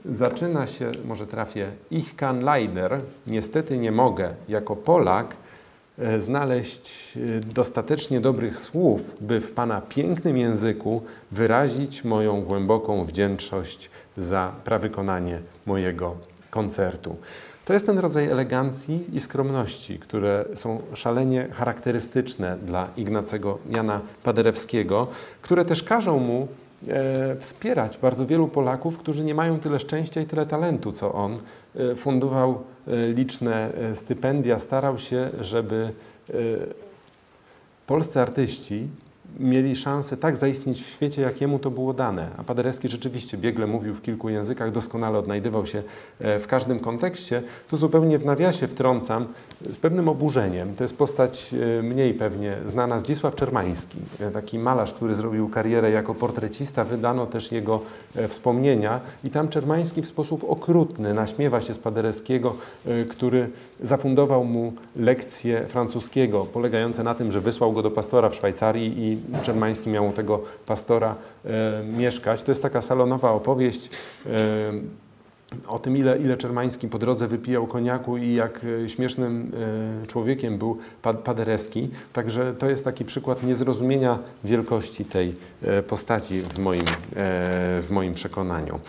[0.05, 5.46] Zaczyna się, może trafię, Ich kann leider, niestety nie mogę, jako Polak, E,
[6.17, 14.51] znaleźć e, dostatecznie dobrych słów, by w Pana pięknym języku wyrazić moją głęboką wdzięczność za
[14.63, 16.15] prawykonanie mojego
[16.49, 17.15] koncertu.
[17.65, 25.07] To jest ten rodzaj elegancji i skromności, które są szalenie charakterystyczne dla Ignacego Jana Paderewskiego,
[25.41, 26.47] które też każą mu
[26.87, 31.39] e, wspierać bardzo wielu Polaków, którzy nie mają tyle szczęścia i tyle talentu, co on.
[31.75, 32.76] E, fundował e,
[33.15, 35.91] liczne e, stypendia, starał się, żeby
[36.29, 36.33] e,
[37.87, 38.87] polscy artyści
[39.39, 42.29] mieli szansę tak zaistnieć w świecie, jak jemu to było dane.
[42.37, 45.83] A Paderewski rzeczywiście biegle mówił w kilku językach, doskonale odnajdywał się
[46.19, 47.43] e, w każdym kontekście.
[47.69, 49.27] Tu zupełnie w nawiasie wtrącam
[49.61, 50.75] z pewnym oburzeniem.
[50.75, 55.91] To jest postać e, mniej pewnie znana, Zdzisław Czermański, e, taki malarz, który zrobił karierę
[55.91, 56.83] jako portrecista.
[56.83, 57.81] Wydano też jego
[58.27, 62.55] wspomnienia i tam Czermański w sposób okrutny naśmiewa się z Paderewskiego,
[63.09, 63.49] który
[63.83, 69.17] zafundował mu lekcje francuskiego, polegające na tym, że wysłał go do pastora w Szwajcarii i
[69.41, 72.43] Czermański miał u tego pastora e, mieszkać.
[72.43, 73.89] To jest taka salonowa opowieść
[74.25, 74.29] e,
[75.67, 79.51] o tym, ile, ile Czermański po drodze wypijał koniaku i jak e, śmiesznym
[80.07, 80.77] człowiekiem był
[81.23, 81.89] Paderewski.
[82.13, 85.35] Także to jest taki przykład niezrozumienia wielkości tej
[85.87, 86.85] postaci w moim,
[87.81, 88.79] w moim przekonaniu.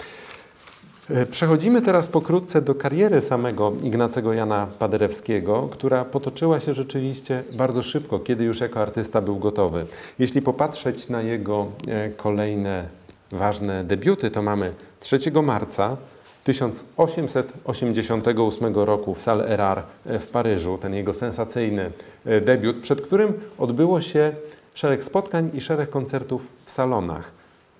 [1.10, 7.82] E, przechodzimy teraz pokrótce do kariery samego Ignacego Jana Paderewskiego, która potoczyła się rzeczywiście bardzo
[7.82, 9.86] szybko, kiedy już jako artysta był gotowy.
[10.18, 12.88] Jeśli popatrzeć na jego e, kolejne
[13.32, 15.96] ważne debiuty, to mamy 3 marca
[16.44, 21.90] 1888 roku w Salle Erard w Paryżu, ten jego sensacyjny
[22.24, 24.32] e, debiut, przed którym odbyło się
[24.74, 27.37] szereg spotkań i szereg koncertów w salonach.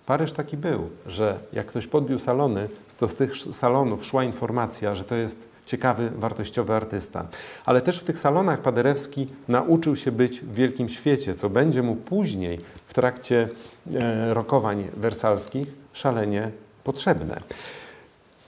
[0.09, 2.69] Paryż taki był, że jak ktoś podbił salony,
[2.99, 7.27] to z tych salonów szła informacja, że to jest ciekawy, wartościowy artysta.
[7.67, 11.97] Ale też w tych salonach Paderewski nauczył się być w wielkim świecie, co będzie mu
[11.97, 13.49] później w trakcie
[13.95, 16.51] e, rokowań wersalskich szalenie
[16.85, 17.41] potrzebne.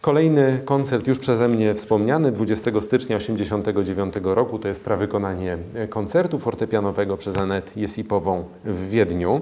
[0.01, 7.16] Kolejny koncert już przeze mnie wspomniany 20 stycznia 1989 roku to jest prawykonanie koncertu fortepianowego
[7.16, 9.40] przez Anet Jesipową w Wiedniu.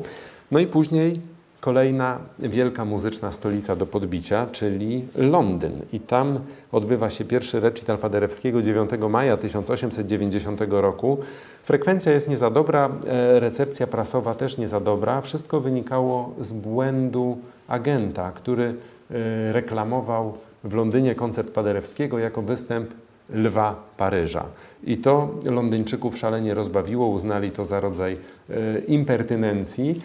[0.50, 1.20] No i później
[1.60, 5.72] kolejna wielka muzyczna stolica do podbicia, czyli Londyn.
[5.92, 6.38] I tam
[6.72, 11.18] odbywa się pierwszy recital Paderewskiego 9 maja 1890 roku.
[11.64, 15.20] Frekwencja jest nie za dobra, e, recepcja prasowa też nie za dobra.
[15.20, 22.90] Wszystko wynikało z błędu agenta, który e, reklamował w Londynie koncert Paderewskiego jako występ
[23.34, 24.44] Lwa Paryża.
[24.84, 28.16] I to Londyńczyków szalenie rozbawiło, uznali to za rodzaj
[28.50, 30.00] e, impertynencji.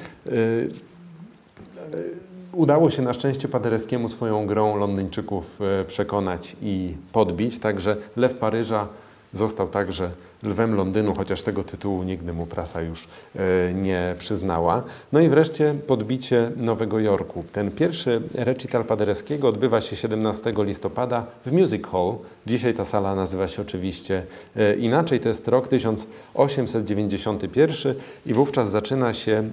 [2.54, 8.88] Udało się na szczęście Paderewskiemu swoją grą Londyńczyków e, przekonać i podbić, także Lew Paryża
[9.34, 10.12] został także
[10.43, 14.84] lwem Londynu, chociaż tego tytułu nigdy mu prasa już e, nie przyznała.
[15.12, 17.43] No i wreszcie podbicie Nowego Jorku.
[17.52, 22.15] Ten pierwszy recital Paderewskiego odbywa się 17 listopada w Music Hall.
[22.46, 24.24] Dzisiaj ta sala nazywa się oczywiście
[24.56, 25.19] e, inaczej.
[25.19, 29.43] To jest rok 1891 i wówczas zaczyna się e,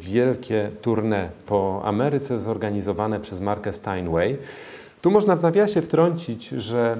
[0.00, 4.36] wielkie tournée po Ameryce zorganizowane przez Markę Steinway.
[5.06, 6.96] Tu można w nawiasie wtrącić, że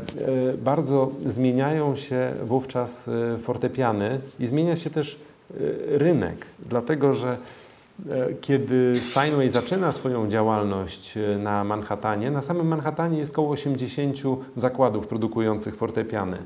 [0.52, 5.14] e, bardzo zmieniają się wówczas e, fortepiany i zmienia się też
[5.50, 5.54] e,
[5.98, 7.36] rynek, dlatego że
[8.40, 14.18] kiedy Steinway zaczyna swoją działalność na Manhattanie, na samym Manhattanie jest około 80
[14.56, 16.38] zakładów produkujących fortepiany.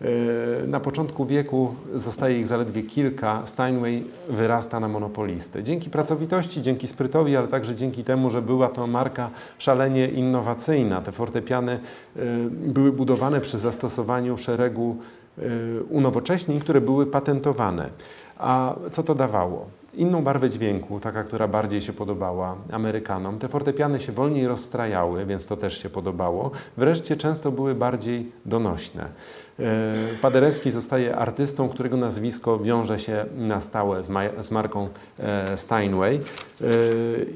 [0.00, 3.42] E, na początku wieku zostaje ich zaledwie kilka.
[3.46, 5.62] Steinway wyrasta na monopolistę.
[5.62, 11.00] Dzięki pracowitości, dzięki sprytowi, ale także dzięki temu, że była to marka szalenie innowacyjna.
[11.00, 14.96] Te fortepiany e, były budowane przy zastosowaniu szeregu
[15.38, 15.42] e,
[15.90, 17.90] unowocześnień, które były patentowane.
[18.38, 19.77] A co to dawało?
[19.98, 23.38] Inną barwę dźwięku, taka, która bardziej się podobała Amerykanom.
[23.38, 26.50] Te fortepiany się wolniej rozstrajały, więc to też się podobało.
[26.76, 29.08] Wreszcie często były bardziej donośne.
[29.60, 36.14] E, Paderewski zostaje artystą, którego nazwisko wiąże się na stałe z, z marką e, Steinway.
[36.16, 36.20] E,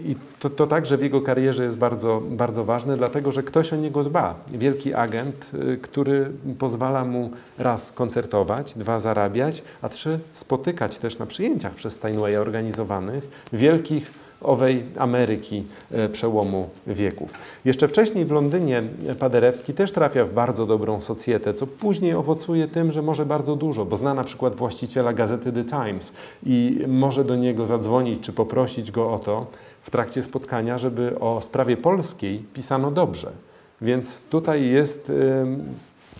[0.05, 3.77] I to, to także w jego karierze jest bardzo, bardzo ważne, dlatego że ktoś o
[3.77, 4.35] niego dba.
[4.49, 5.47] Wielki agent,
[5.83, 12.37] który pozwala mu raz koncertować, dwa zarabiać, a trzy spotykać też na przyjęciach przez Steinwaya
[12.37, 17.35] organizowanych wielkich owej Ameryki e, przełomu wieków.
[17.65, 18.83] Jeszcze wcześniej w Londynie
[19.19, 23.85] Paderewski też trafia w bardzo dobrą socjetę, co później owocuje tym, że może bardzo dużo,
[23.85, 26.13] bo zna na przykład właściciela gazety The Times
[26.47, 29.47] i może do niego zadzwonić czy poprosić go o to
[29.83, 33.33] w trakcie spotkania, żeby o sprawie polskiej pisano dobrze.
[33.81, 35.13] Więc tutaj jest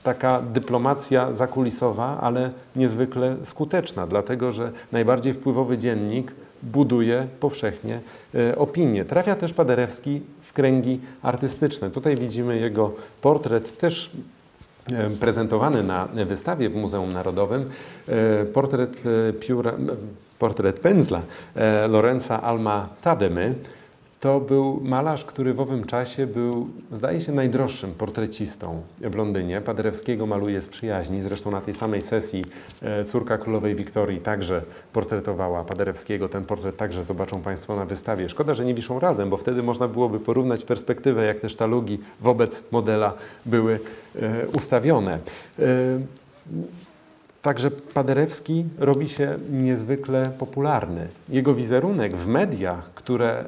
[0.03, 6.33] taka dyplomacja zakulisowa, ale niezwykle skuteczna, dlatego że najbardziej wpływowy dziennik
[6.63, 8.01] buduje powszechnie
[8.35, 9.05] e, opinię.
[9.05, 11.91] Trafia też Paderewski w kręgi artystyczne.
[11.91, 14.11] Tutaj widzimy jego portret też
[15.21, 17.71] prezentowany na wystawie w Muzeum Narodowym
[18.53, 19.03] portret
[19.41, 19.73] pióra,
[20.39, 21.23] portret pędzla
[21.89, 23.55] Lorenza Alma Tademy
[24.23, 29.61] to był malarz, który w owym czasie był, zdaje się, najdroższym portrecistą w Londynie.
[29.61, 31.23] Paderewskiego maluje z przyjaźni.
[31.23, 32.45] Zresztą na tej samej sesji
[32.83, 36.29] e, córka królowej Wiktorii także portretowała Paderewskiego.
[36.29, 38.29] Ten portret także zobaczą Państwo na wystawie.
[38.29, 42.73] Szkoda, że nie wiszą razem, bo wtedy można byłoby porównać perspektywę, jak te sztalugi wobec
[42.73, 43.15] modela
[43.47, 43.81] były
[44.17, 45.19] e, ustawione.
[45.59, 45.65] E,
[47.43, 51.09] Także Paderewski robi się niezwykle popularny.
[51.29, 53.45] Jego wizerunek w mediach, które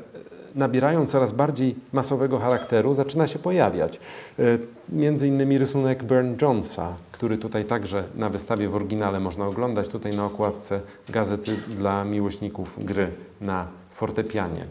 [0.54, 4.00] nabierają coraz bardziej masowego charakteru, zaczyna się pojawiać.
[4.38, 4.42] E,
[4.88, 10.16] między innymi rysunek Burn Jonesa, który tutaj także na wystawie w oryginale można oglądać, tutaj
[10.16, 14.66] na okładce gazety dla miłośników gry na fortepianie.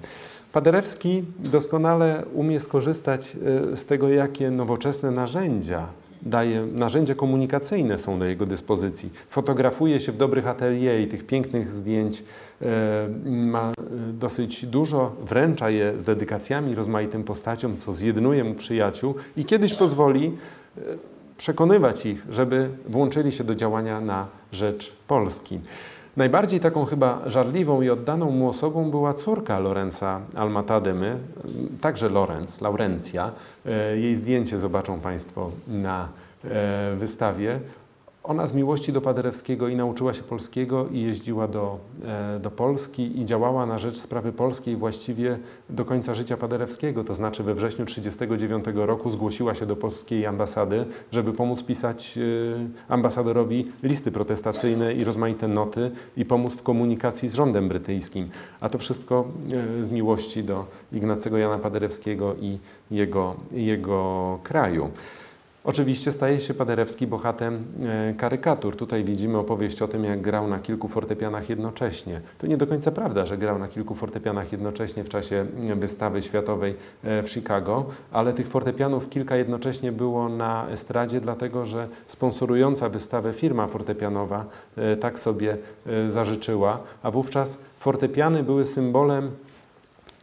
[0.52, 3.38] Paderewski doskonale umie skorzystać
[3.74, 5.88] e, z tego, jakie nowoczesne narzędzia
[6.26, 9.10] daje, narzędzia komunikacyjne są do jego dyspozycji.
[9.30, 12.24] Fotografuje się w dobrych atelier i tych pięknych zdjęć
[12.62, 12.66] e,
[13.26, 13.74] ma e,
[14.14, 20.38] dosyć dużo, wręcza je z dedykacjami rozmaitym postaciom, co zjednuje mu przyjaciół i kiedyś pozwoli
[20.78, 20.82] e,
[21.38, 25.60] przekonywać ich, żeby włączyli się do działania na rzecz Polski.
[26.18, 31.18] Najbardziej taką chyba żarliwą i oddaną mu osobą była córka Lorenza Almatademy,
[31.82, 33.32] także Lorenz, Laurencja.
[33.66, 36.08] E, jej zdjęcie zobaczą Państwo na
[36.44, 37.60] e, wystawie.
[38.24, 43.20] Ona z miłości do Paderewskiego i nauczyła się polskiego i jeździła do, e, do Polski
[43.20, 47.04] i działała na rzecz sprawy polskiej właściwie do końca życia Paderewskiego.
[47.04, 52.22] To znaczy we wrześniu 1939 roku zgłosiła się do polskiej ambasady, żeby pomóc pisać e,
[52.88, 58.30] ambasadorowi listy protestacyjne i rozmaite noty i pomóc w komunikacji z rządem brytyjskim.
[58.62, 59.26] A to wszystko
[59.80, 62.60] e, z miłości do Ignacego Jana Paderewskiego i
[62.92, 64.92] jego, jego kraju.
[65.66, 68.76] Oczywiście staje się Paderewski bohatem e, karykatur.
[68.76, 72.22] Tutaj widzimy opowieść o tym, jak grał na kilku fortepianach jednocześnie.
[72.38, 76.22] To nie do końca prawda, że grał na kilku fortepianach jednocześnie w czasie e, wystawy
[76.22, 82.90] światowej e, w Chicago, ale tych fortepianów kilka jednocześnie było na estradzie, dlatego że sponsorująca
[82.90, 84.46] wystawę firma fortepianowa
[85.00, 85.58] tak sobie
[86.08, 89.32] zażyczyła, a wówczas fortepiany były symbolem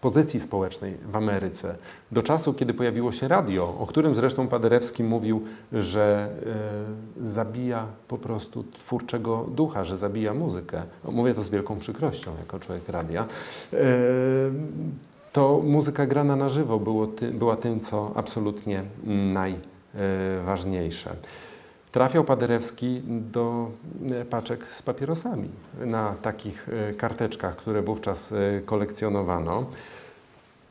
[0.00, 1.76] pozycji społecznej w Ameryce.
[2.12, 6.28] Do czasu, kiedy pojawiło się radio, o którym zresztą Paderewski mówił, że
[7.20, 10.82] e, zabija po prostu twórczego ducha, że zabija muzykę.
[11.04, 13.26] No, mówię to z wielką przykrością jako człowiek radia.
[13.72, 13.76] E,
[15.32, 18.82] to muzyka grana na żywo było ty, była tym, co absolutnie
[19.94, 21.16] najważniejsze.
[21.92, 23.70] Trafiał Paderewski do
[24.10, 25.48] e, paczek z papierosami
[25.86, 29.66] na takich e, karteczkach, które wówczas e, kolekcjonowano.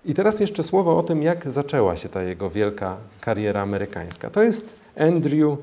[0.05, 4.29] I teraz jeszcze słowo o tym, jak zaczęła się ta jego wielka kariera amerykańska.
[4.29, 5.57] To jest Andrew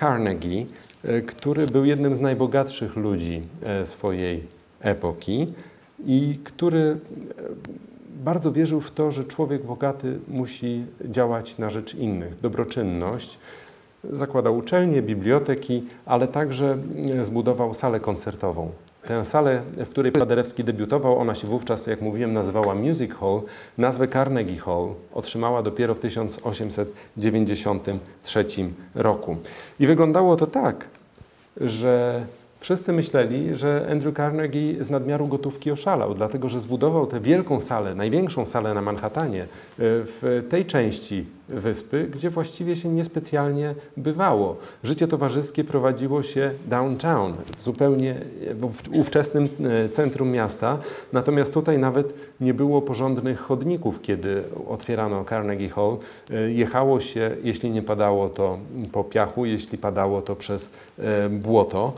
[0.00, 0.66] Carnegie,
[1.26, 3.42] który był jednym z najbogatszych ludzi
[3.84, 4.46] swojej
[4.80, 5.52] epoki
[6.06, 6.96] i który
[8.24, 13.38] bardzo wierzył w to, że człowiek bogaty musi działać na rzecz innych, dobroczynność.
[14.10, 16.76] Zakładał uczelnie, biblioteki, ale także
[17.14, 18.70] e, zbudował salę koncertową.
[19.06, 23.42] Tę salę, w której Paderewski debiutował, ona się wówczas, jak mówiłem, nazywała Music Hall.
[23.78, 28.44] Nazwę Carnegie Hall otrzymała dopiero w 1893
[28.94, 29.36] roku.
[29.80, 30.88] I wyglądało to tak,
[31.60, 32.24] że
[32.62, 37.94] Wszyscy myśleli, że Andrew Carnegie z nadmiaru gotówki oszalał, dlatego że zbudował tę wielką salę,
[37.94, 39.46] największą salę na Manhattanie, e,
[39.78, 44.56] w tej części wyspy, gdzie właściwie się niespecjalnie bywało.
[44.84, 48.20] Życie towarzyskie prowadziło się downtown, zupełnie
[48.54, 49.48] w ówczesnym
[49.84, 50.78] e, centrum miasta,
[51.12, 55.96] natomiast tutaj nawet nie było porządnych chodników, kiedy otwierano Carnegie Hall.
[56.30, 58.58] E, jechało się, jeśli nie padało to
[58.92, 60.72] po piachu, jeśli padało to przez
[61.30, 61.94] błoto.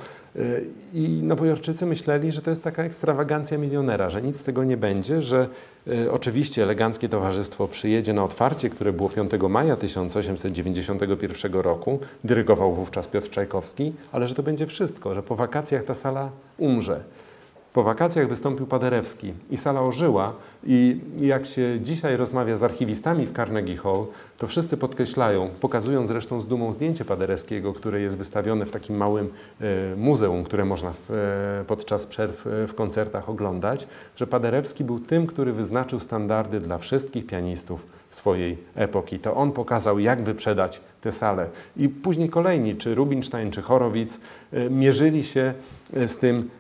[0.94, 5.22] I nowojorczycy myśleli, że to jest taka ekstrawagancja milionera, że nic z tego nie będzie,
[5.22, 5.48] że
[5.88, 13.08] y, oczywiście eleganckie towarzystwo przyjedzie na otwarcie, które było 5 maja 1891 roku, dyrygował wówczas
[13.08, 17.04] Piotr Czajkowski, ale że to będzie wszystko, że po wakacjach ta sala umrze.
[17.74, 20.32] Po wakacjach wystąpił Paderewski i sala ożyła
[20.66, 24.06] i jak się dzisiaj rozmawia z archiwistami w Carnegie Hall,
[24.38, 29.28] to wszyscy podkreślają, pokazują zresztą z dumą zdjęcie Paderewskiego, które jest wystawione w takim małym
[29.60, 35.00] e, muzeum, które można w, e, podczas przerw e, w koncertach oglądać, że Paderewski był
[35.00, 39.18] tym, który wyznaczył standardy dla wszystkich pianistów swojej epoki.
[39.18, 41.46] To on pokazał, jak wyprzedać tę salę.
[41.76, 44.20] I później kolejni, czy Rubinstein, czy Chorowic,
[44.70, 45.54] mierzyli się
[46.06, 46.50] z tym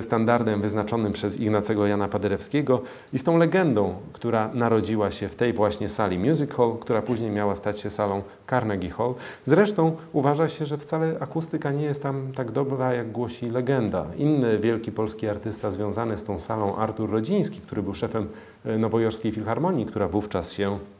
[0.00, 2.82] standardem wyznaczonym przez Ignacego Jana Paderewskiego
[3.12, 7.30] i z tą legendą, która narodziła się w tej właśnie sali Music Hall, która później
[7.30, 9.14] miała stać się salą Carnegie Hall.
[9.46, 14.06] Zresztą uważa się, że wcale akustyka nie jest tam tak dobra, jak głosi legenda.
[14.16, 18.28] Inny wielki polski artysta związany z tą salą, Artur Rodziński, który był szefem
[18.64, 20.78] e, Nowojorskiej Filharmonii, która wówczas się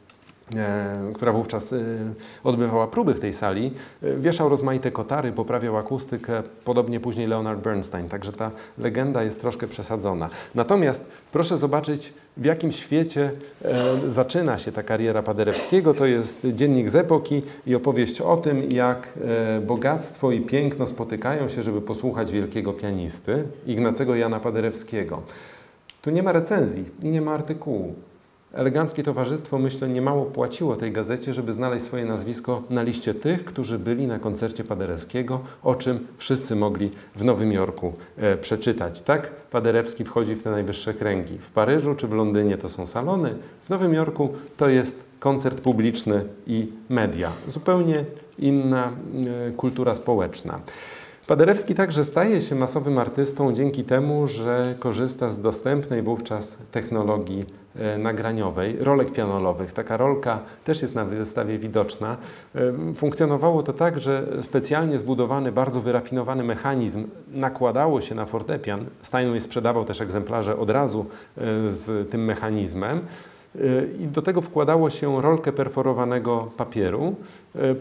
[1.13, 1.77] która wówczas e,
[2.43, 3.71] odbywała próby w tej sali,
[4.03, 9.67] e, wieszał rozmaite kotary, poprawiał akustykę, podobnie później Leonard Bernstein, także ta legenda jest troszkę
[9.67, 10.29] przesadzona.
[10.55, 13.31] Natomiast proszę zobaczyć, w jakim świecie
[14.07, 15.93] zaczyna się ta kariera Paderewskiego.
[15.93, 19.13] To jest dziennik z epoki i opowieść o tym, jak
[19.67, 25.21] bogactwo i piękno spotykają się, żeby posłuchać wielkiego pianisty, Ignacego Jana Paderewskiego.
[26.01, 27.95] Tu nie ma recenzji i nie ma artykułu.
[28.53, 33.79] Eleganckie Towarzystwo, myślę, niemało płaciło tej gazecie, żeby znaleźć swoje nazwisko na liście tych, którzy
[33.79, 39.01] byli na koncercie Paderewskiego, o czym wszyscy mogli w Nowym Jorku e, przeczytać.
[39.01, 41.37] Tak, Paderewski wchodzi w te najwyższe kręgi.
[41.37, 43.35] W Paryżu czy w Londynie to są salony,
[43.65, 47.31] w Nowym Jorku to jest koncert publiczny i media.
[47.47, 48.05] Zupełnie
[48.39, 48.91] inna
[49.47, 50.59] e, kultura społeczna.
[51.27, 57.45] Paderewski także staje się masowym artystą dzięki temu, że korzysta z dostępnej wówczas technologii
[57.75, 59.73] e, nagraniowej, rolek pianolowych.
[59.73, 62.17] Taka rolka też jest na wystawie widoczna.
[62.55, 62.59] E,
[62.95, 68.85] funkcjonowało to tak, że specjalnie zbudowany, bardzo wyrafinowany mechanizm nakładało się na fortepian.
[69.01, 71.05] Steinway sprzedawał też egzemplarze od razu
[71.37, 72.99] e, z tym mechanizmem.
[73.99, 77.15] I do tego wkładało się rolkę perforowanego papieru.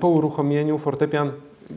[0.01, 1.31] Po uruchomieniu fortepian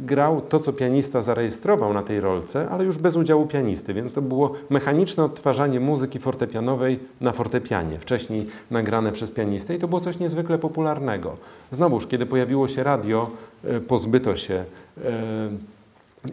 [0.06, 4.22] grał to, co pianista zarejestrował na tej rolce, ale już bez udziału pianisty, więc to
[4.22, 10.20] było mechaniczne odtwarzanie muzyki fortepianowej na fortepianie, wcześniej nagrane przez pianistę i to było coś
[10.20, 11.38] niezwykle popularnego.
[11.72, 13.30] Znowuż, kiedy pojawiło się radio,
[13.64, 14.66] e, pozbyto się
[15.06, 15.50] e,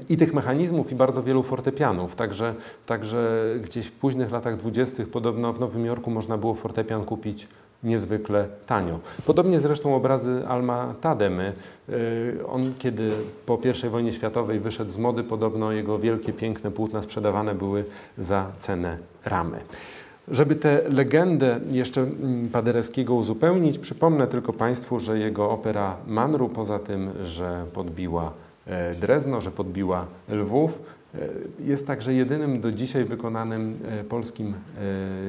[0.08, 2.16] i tych mechanizmów, i bardzo wielu fortepianów.
[2.16, 2.54] Także,
[2.86, 7.48] także gdzieś w późnych latach dwudziestych podobno w Nowym Jorku można było fortepian kupić
[7.84, 8.98] niezwykle tanio.
[9.26, 11.52] Podobnie zresztą obrazy Alma Tademy.
[12.48, 13.12] On, kiedy
[13.46, 17.84] po I wojnie światowej wyszedł z mody, podobno jego wielkie, piękne płótna sprzedawane były
[18.18, 19.60] za cenę ramy.
[20.28, 26.78] Żeby tę legendę jeszcze mm, Paderewskiego uzupełnić, przypomnę tylko Państwu, że jego opera Manru, poza
[26.78, 28.32] tym, że podbiła
[28.66, 30.82] e, Drezno, że podbiła Lwów,
[31.60, 34.54] jest także jedynym do dzisiaj wykonanym e, polskim e,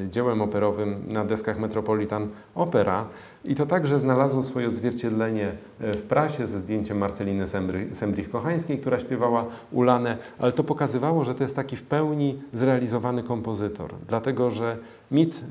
[0.09, 3.05] dziełem operowym na deskach Metropolitan Opera.
[3.45, 7.45] I to także znalazło swoje odzwierciedlenie w prasie ze zdjęciem Marceliny
[7.93, 13.93] Sembrich-Kochańskiej, która śpiewała Ulanę, ale to pokazywało, że to jest taki w pełni zrealizowany kompozytor,
[14.07, 14.77] dlatego że
[15.11, 15.41] mit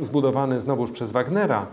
[0.00, 1.66] zbudowany znowuż przez Wagnera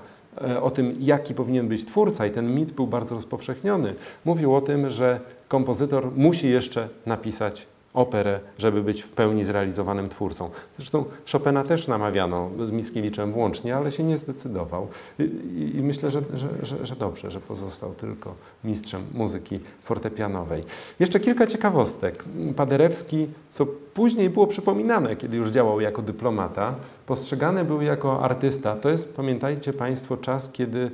[0.62, 3.96] o tym, jaki powinien być twórca, i ten mit był bardzo rozpowszechniony,
[4.26, 10.50] mówił o tym, że kompozytor musi jeszcze napisać operę, żeby być w pełni zrealizowanym twórcą.
[10.78, 14.88] Zresztą Chopina też namawiano, z Mickiewiczem włącznie, ale się nie zdecydował.
[15.20, 20.64] I, i myślę, że, że, że, że, dobrze, że pozostał tylko mistrzem muzyki fortepianowej.
[21.00, 22.24] Jeszcze kilka ciekawostek.
[22.56, 26.76] Paderewski, co później było przypominane, kiedy już działał jako dyplomata,
[27.06, 28.76] postrzegany był jako artysta.
[28.76, 30.92] To jest, pamiętajcie Państwo, czas, kiedy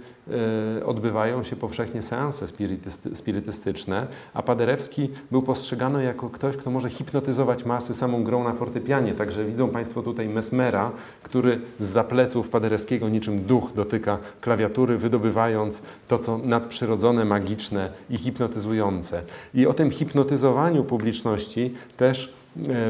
[0.80, 6.90] e, odbywają się powszechnie seanse spirytysty, spirytystyczne, a Paderewski był postrzegany jako ktoś, kto może
[6.90, 9.14] hipnotyzować masy samą grą na fortepianie.
[9.14, 10.92] Także widzą Państwo tutaj Mesmera,
[11.24, 19.22] który z zapleców Paderewskiego niczym duch dotyka klawiatury, wydobywając to, co nadprzyrodzone, magiczne i hipnotyzujące.
[19.54, 22.38] I o tym hipnotyzowaniu publiczności też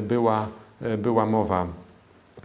[0.01, 0.47] była,
[0.81, 1.67] e, była mowa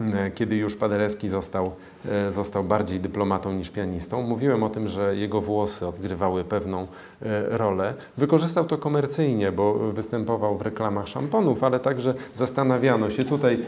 [0.01, 1.71] E, kiedy już Paderewski został,
[2.05, 4.21] e, został bardziej dyplomatą niż pianistą.
[4.21, 7.93] Mówiłem o tym, że jego włosy odgrywały pewną e, rolę.
[8.17, 13.25] Wykorzystał to komercyjnie, bo występował w reklamach szamponów, ale także zastanawiano się.
[13.25, 13.65] Tutaj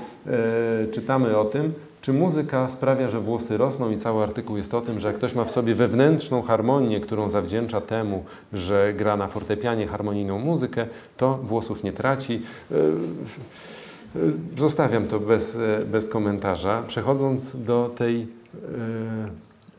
[0.91, 1.73] czytamy o tym,
[2.05, 5.35] czy muzyka sprawia, że włosy rosną i cały artykuł jest o tym, że jak ktoś
[5.35, 10.87] ma w sobie wewnętrzną harmonię, którą zawdzięcza temu, że gra na fortepianie harmonijną muzykę,
[11.17, 12.41] to włosów nie traci.
[14.57, 16.83] Zostawiam to bez, bez komentarza.
[16.87, 18.25] Przechodząc do tej e,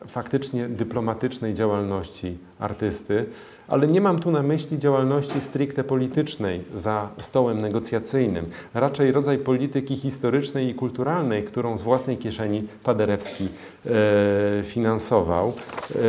[0.07, 3.25] faktycznie dyplomatycznej działalności artysty,
[3.67, 9.95] ale nie mam tu na myśli działalności stricte politycznej za stołem negocjacyjnym, raczej rodzaj polityki
[9.95, 13.47] historycznej i kulturalnej, którą z własnej kieszeni Paderewski
[13.85, 15.53] e, finansował.
[15.95, 15.99] E,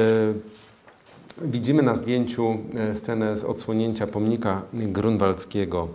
[1.43, 5.89] widzimy na zdjęciu e, scenę z odsłonięcia pomnika grunwaldzkiego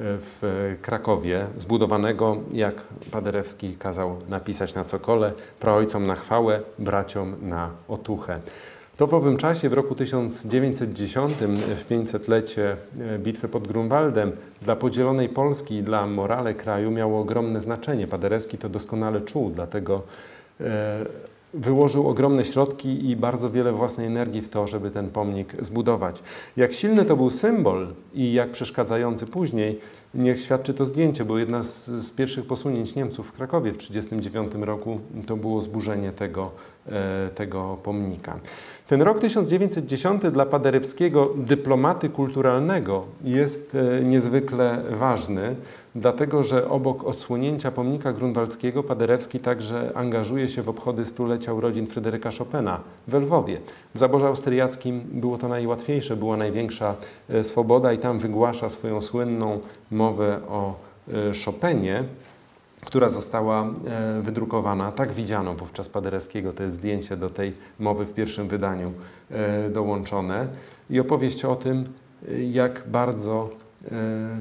[0.00, 2.74] w Krakowie, zbudowanego, jak
[3.10, 8.40] Paderewski kazał napisać na cokole, praojcom na chwałę, braciom na otuchę.
[8.98, 11.32] To w owym czasie, w roku 1910,
[11.76, 12.76] w 500-lecie
[13.18, 14.32] bitwy pod Grunwaldem,
[14.62, 18.06] dla podzielonej Polski i dla morale kraju miało ogromne znaczenie.
[18.06, 20.02] Paderewski to doskonale czuł, dlatego
[21.54, 26.22] wyłożył ogromne środki i bardzo wiele własnej energii w to, żeby ten pomnik zbudować.
[26.56, 29.80] Jak silny to był symbol i jak przeszkadzający później,
[30.14, 34.66] niech świadczy to zdjęcie, bo jedna z, z pierwszych posunięć Niemców w Krakowie w 1939
[34.66, 36.77] roku to było zburzenie tego, e,
[37.34, 38.40] tego pomnika.
[38.88, 45.56] Ten rok 1910 dla Paderewskiego dyplomaty kulturalnego jest e, niezwykle ważny,
[45.94, 52.30] dlatego że obok odsłonięcia pomnika grunwaldzkiego Paderewski także angażuje się w obchody stulecia urodzin Fryderyka
[52.38, 53.58] Chopina w Lwowie.
[53.94, 56.94] W zaborze austriackim było to najłatwiejsze, była największa
[57.28, 59.60] e, swoboda i tam wygłasza swoją słynną
[59.90, 60.74] mowę o
[61.08, 61.12] e,
[61.44, 62.04] Chopinie
[62.80, 64.92] która została e, wydrukowana.
[64.92, 68.92] Tak widziano wówczas Paderewskiego, to jest zdjęcie do tej mowy w pierwszym wydaniu
[69.30, 70.48] e, dołączone
[70.90, 71.84] i opowieść o tym,
[72.28, 73.50] e, jak bardzo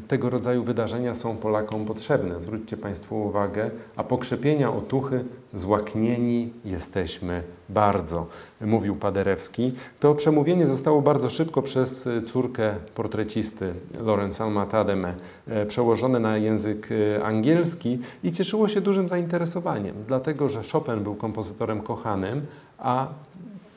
[0.07, 2.41] tego rodzaju wydarzenia są Polakom potrzebne.
[2.41, 8.27] Zwróćcie Państwo uwagę, a pokrzepienia otuchy złaknieni jesteśmy bardzo,
[8.61, 9.73] mówił Paderewski.
[9.99, 15.15] To przemówienie zostało bardzo szybko przez córkę portrecisty Lorenz Alma Tademe
[15.47, 21.15] e, przełożone na język e, angielski i cieszyło się dużym zainteresowaniem, dlatego że Chopin był
[21.15, 22.45] kompozytorem kochanym,
[22.77, 23.07] a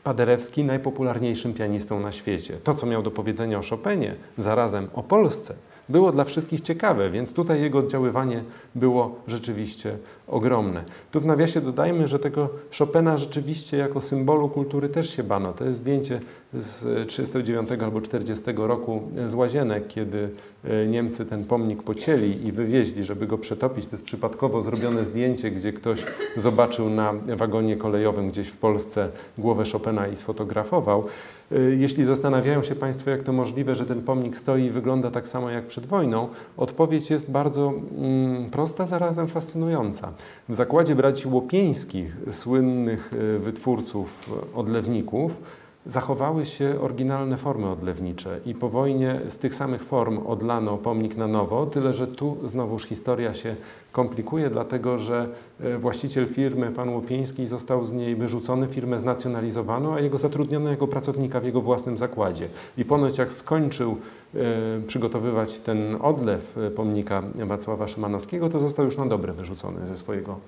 [0.05, 2.57] Paderewski najpopularniejszym pianistą na świecie.
[2.65, 5.55] To, co miał do powiedzenia o Chopinie, zarazem o Polsce,
[5.89, 8.45] było dla wszystkich ciekawe, więc tutaj jego oddziaływanie
[8.75, 9.97] było rzeczywiście
[10.31, 10.85] ogromne.
[11.13, 15.53] Tu w nawiasie dodajmy, że tego Chopina rzeczywiście jako symbolu kultury też się bano.
[15.53, 16.21] To jest zdjęcie
[16.55, 20.31] z 39 albo 40 roku z Łazienek, kiedy
[20.65, 23.87] e, Niemcy ten pomnik pocięli i wywieźli, żeby go przetopić.
[23.87, 26.05] To jest przypadkowo zrobione zdjęcie, gdzie ktoś
[26.37, 29.09] zobaczył na wagonie kolejowym gdzieś w Polsce
[29.39, 31.05] głowę Chopina i sfotografował.
[31.53, 35.29] E, jeśli zastanawiają się Państwo, jak to możliwe, że ten pomnik stoi i wygląda tak
[35.29, 40.13] samo jak przed wojną, odpowiedź jest bardzo mm, prosta, zarazem fascynująca.
[40.49, 45.41] W zakładzie braci Łopieńskich, słynnych e, wytwórców odlewników,
[45.87, 51.29] zachowały się oryginalne formy odlewnicze i po wojnie z tych samych form odlano pomnik na
[51.29, 53.57] nowo, tyle że tu znowuż historia się
[53.93, 55.29] komplikuje, dlatego że
[55.61, 60.87] e, właściciel firmy, pan Łopieński, został z niej wyrzucony, firmę znacjonalizowano, a jego zatrudniono jako
[60.87, 62.49] pracownika w jego własnym zakładzie.
[62.79, 63.97] I ponoć jak skończył
[64.35, 64.39] e,
[64.87, 70.39] przygotowywać ten odlew e, pomnika Wacława Szymanowskiego, to został już na dobre wyrzucony ze swojego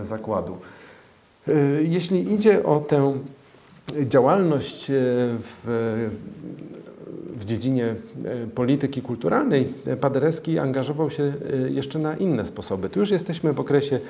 [0.00, 0.56] zakładu.
[1.82, 3.12] Jeśli idzie o tę
[4.08, 4.94] działalność e,
[5.38, 6.08] w,
[7.36, 12.88] w dziedzinie e, polityki kulturalnej Paderewski angażował się e, jeszcze na inne sposoby.
[12.88, 14.00] Tu już jesteśmy w okresie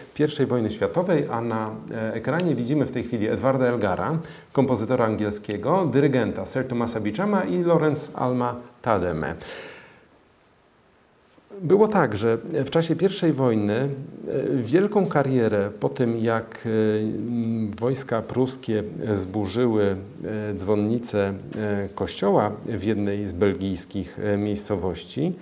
[0.42, 1.70] I wojny światowej, a na
[2.12, 4.18] ekranie widzimy w tej chwili Edwarda Elgara,
[4.52, 9.34] kompozytora angielskiego, dyrygenta Sir Thomasa Beechama i Lorenz Alma Tademe.
[11.62, 12.94] Było tak, że w czasie
[13.28, 13.88] I wojny e,
[14.62, 16.70] wielką karierę po tym, jak e,
[17.80, 18.82] wojska pruskie
[19.14, 21.34] zburzyły e, dzwonnicę
[21.94, 25.32] kościoła w jednej z belgijskich miejscowości,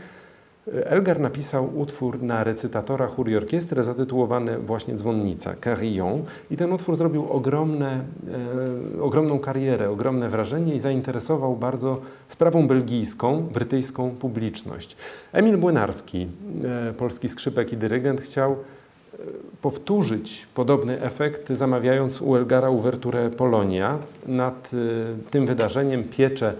[0.84, 6.96] Elgar napisał utwór na recytatora chór i orkiestrę zatytułowany właśnie Dzwonnica, Carillon i ten utwór
[6.96, 8.04] zrobił ogromne,
[8.98, 14.96] e, ogromną karierę, ogromne wrażenie i zainteresował bardzo sprawą belgijską, brytyjską publiczność.
[15.32, 16.26] Emil Błynarski,
[16.64, 18.56] e, polski skrzypek i dyrygent, chciał e,
[19.62, 23.98] powtórzyć podobny efekt, zamawiając u Elgara uwerturę Polonia.
[24.26, 26.54] Nad e, tym wydarzeniem piecze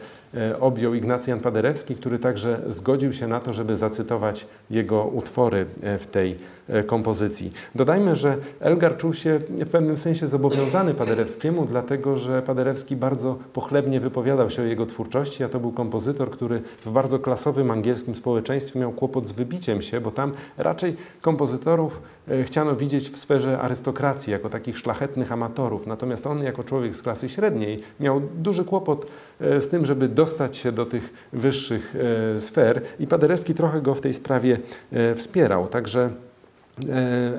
[0.61, 6.07] objął Ignacjan Paderewski, który także zgodził się na to, żeby zacytować jego utwory e, w
[6.07, 6.37] tej
[6.69, 7.53] e, kompozycji.
[7.75, 14.01] Dodajmy, że Elgar czuł się w pewnym sensie zobowiązany Paderewskiemu, dlatego że Paderewski bardzo pochlebnie
[14.01, 18.81] wypowiadał się o jego twórczości, a to był kompozytor, który w bardzo klasowym angielskim społeczeństwie
[18.81, 22.03] miał kłopot z wybiciem się, bo tam raczej kompozytorów
[22.45, 25.87] chciano widzieć w sferze arystokracji, jako takich szlachetnych amatorów.
[25.87, 29.07] Natomiast on, jako człowiek z klasy średniej, miał duży kłopot
[29.41, 31.95] z tym, żeby dostać się do tych wyższych
[32.37, 34.59] e, sfer i Paderewski trochę go w tej sprawie
[34.93, 35.67] e, wspierał.
[35.67, 36.28] Także E,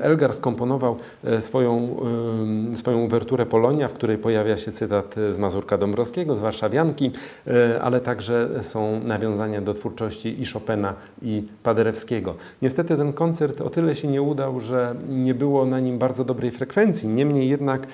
[0.02, 1.98] Elgar skomponował e, swoją,
[2.76, 7.12] swoją uwerturę Polonia, w której pojawia się cytat z Mazurka Dąbrowskiego, z Warszawianki,
[7.48, 12.36] e, ale także są nawiązania do twórczości i Chopina, i Paderewskiego.
[12.62, 16.52] Niestety ten koncert o tyle się nie udał, że nie było na nim bardzo dobrej
[16.52, 17.10] frekwencji.
[17.10, 17.88] Niemniej jednak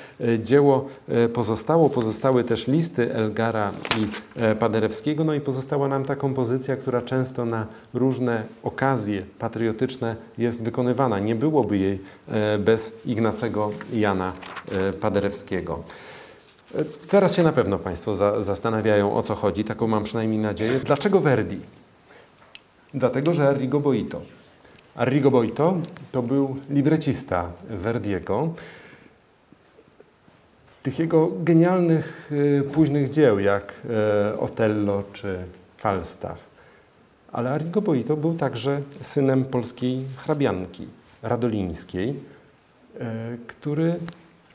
[0.44, 0.86] dzieło
[1.34, 4.08] pozostało, pozostały też listy Elgara i
[4.56, 11.20] Paderewskiego, no i pozostała nam ta kompozycja, która często na różne okazje patriotyczne jest wykonywana.
[11.20, 14.34] Nie byłoby jej e, bez Ignacego Jana
[14.72, 15.84] e, Paderewskiego.
[17.10, 20.80] Teraz się na pewno Państwo za, zastanawiają, o co chodzi, taką mam przynajmniej nadzieję.
[20.80, 21.60] Dlaczego Verdi?
[22.94, 24.22] Dlatego, że Arrigo Boito.
[24.96, 25.78] Arrigo Boito
[26.12, 28.54] to był librecista Verdiego.
[30.84, 32.32] Tych jego genialnych
[32.74, 33.74] późnych dzieł, jak
[34.40, 35.38] Otello czy
[35.78, 36.44] Falstaff.
[37.32, 40.88] Ale Arrigo Boito był także synem polskiej hrabianki
[41.28, 43.02] radolińskiej, y,
[43.48, 43.96] który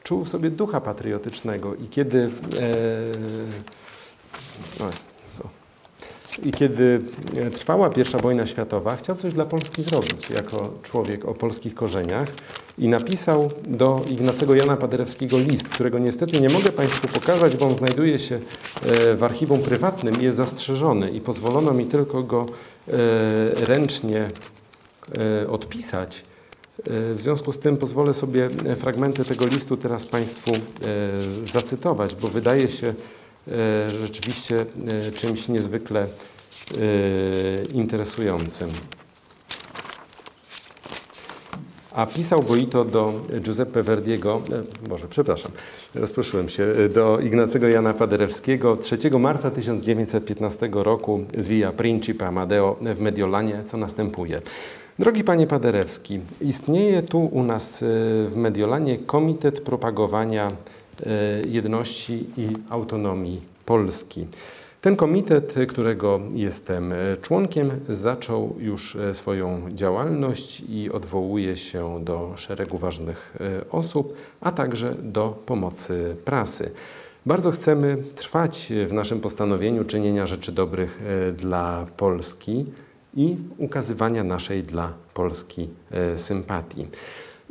[0.02, 2.70] czuł sobie ducha patriotycznego i kiedy, e,
[4.80, 4.90] no,
[6.42, 7.00] i kiedy
[7.54, 12.28] trwała I wojna światowa, chciał coś dla Polski zrobić jako człowiek o polskich korzeniach
[12.78, 17.76] i napisał do Ignacego Jana Paderewskiego list, którego niestety nie mogę Państwu pokazać, bo on
[17.76, 18.40] znajduje się
[18.82, 22.46] e, w archiwum prywatnym i jest zastrzeżony i pozwolono mi tylko go
[22.88, 22.92] e,
[23.64, 24.28] ręcznie
[25.18, 26.24] e, odpisać.
[26.86, 30.50] W związku z tym pozwolę sobie fragmenty tego listu teraz Państwu
[31.52, 32.94] zacytować, bo wydaje się
[34.00, 34.66] rzeczywiście
[35.14, 36.06] czymś niezwykle
[37.72, 38.70] interesującym.
[41.92, 44.42] A pisał Boito do Giuseppe Verdiego,
[44.88, 45.52] może przepraszam,
[45.94, 53.00] rozproszyłem się, do Ignacego Jana Paderewskiego 3 marca 1915 roku z Via Principe Amadeo w
[53.00, 54.42] Mediolanie, co następuje.
[55.00, 57.86] Drogi panie Paderewski, istnieje tu u nas e,
[58.28, 60.52] w Mediolanie Komitet Propagowania e,
[61.48, 64.26] Jedności i Autonomii Polski.
[64.80, 72.78] Ten komitet, którego jestem członkiem, zaczął już e, swoją działalność i odwołuje się do szeregu
[72.78, 73.36] ważnych
[73.70, 76.70] osób, a także do pomocy prasy.
[77.26, 81.02] Bardzo chcemy trwać w naszym postanowieniu czynienia rzeczy dobrych
[81.36, 82.66] dla Polski
[83.16, 86.86] i ukazywania naszej dla Polski e, sympatii.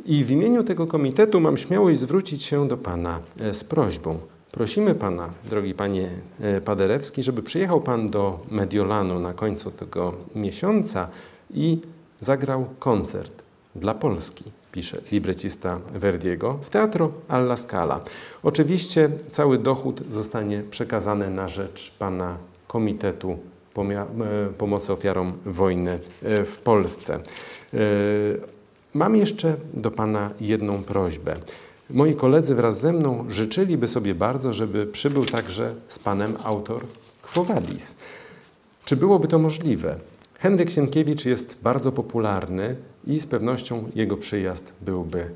[0.05, 4.19] I w imieniu tego komitetu mam śmiałość zwrócić się do Pana e, z prośbą.
[4.51, 11.07] Prosimy Pana, drogi Panie e, Paderewski, żeby przyjechał Pan do Mediolanu na końcu tego miesiąca
[11.53, 11.77] i
[12.19, 13.41] zagrał koncert
[13.75, 18.01] dla Polski, pisze librecista Verdiego, w Teatro Alla Scala.
[18.43, 22.37] Oczywiście cały dochód zostanie przekazany na rzecz Pana
[22.67, 23.37] Komitetu
[24.57, 27.15] pomocy ofiarom wojny e, w Polsce.
[27.15, 27.77] E,
[28.93, 31.35] mam jeszcze do Pana jedną prośbę.
[31.89, 36.81] Moi koledzy wraz ze mną życzyliby sobie bardzo, żeby przybył także z Panem autor
[37.21, 37.95] Quo Vadis.
[38.85, 39.95] Czy byłoby to możliwe?
[40.39, 42.75] Henryk Sienkiewicz jest bardzo popularny
[43.07, 45.29] i z pewnością jego przyjazd byłby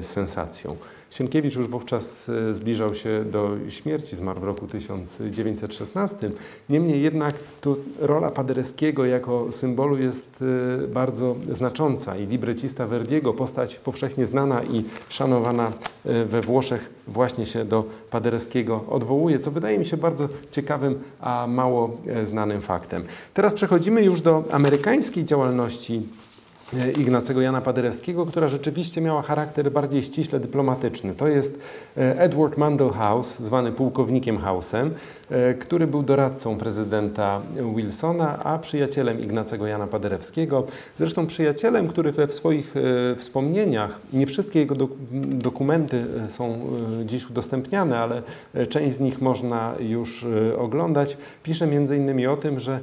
[0.00, 0.76] sensacją.
[1.16, 6.30] Sienkiewicz już wówczas e, zbliżał się do śmierci, zmarł w roku 1916.
[6.68, 10.44] Niemniej jednak tu rola Paderewskiego jako symbolu jest
[10.82, 15.72] e, bardzo znacząca i librecista Verdiego, postać powszechnie znana i szanowana
[16.04, 21.46] e, we Włoszech, właśnie się do Paderewskiego odwołuje, co wydaje mi się bardzo ciekawym, a
[21.46, 23.04] mało znanym faktem.
[23.34, 26.25] Teraz przechodzimy już do amerykańskiej działalności E,
[26.98, 31.14] Ignacego Jana Paderewskiego, która rzeczywiście miała charakter bardziej ściśle dyplomatyczny.
[31.14, 31.60] To jest
[31.96, 34.90] e, Edward Mandel House, zwany pułkownikiem House'em,
[35.25, 35.25] e,
[35.58, 37.40] który był doradcą prezydenta
[37.76, 40.64] Wilsona, a przyjacielem Ignacego Jana Paderewskiego.
[40.98, 42.74] Zresztą przyjacielem, który we w swoich
[43.16, 44.88] wspomnieniach, nie wszystkie jego do,
[45.22, 46.58] dokumenty są
[47.04, 48.22] dziś udostępniane, ale
[48.68, 50.26] część z nich można już
[50.58, 52.80] oglądać, pisze innymi o tym, że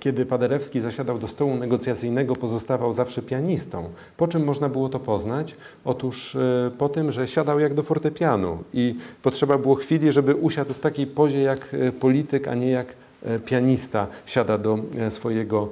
[0.00, 3.88] kiedy Paderewski zasiadał do stołu negocjacyjnego, pozostawał zawsze pianistą.
[4.16, 5.56] Po czym można było to poznać?
[5.84, 10.74] Otóż e, po tym, że siadał jak do fortepianu i potrzeba było chwili, żeby usiadł
[10.74, 12.86] w takiej pozie jak e, polityk, a nie jak
[13.22, 15.68] e, pianista siada do swojego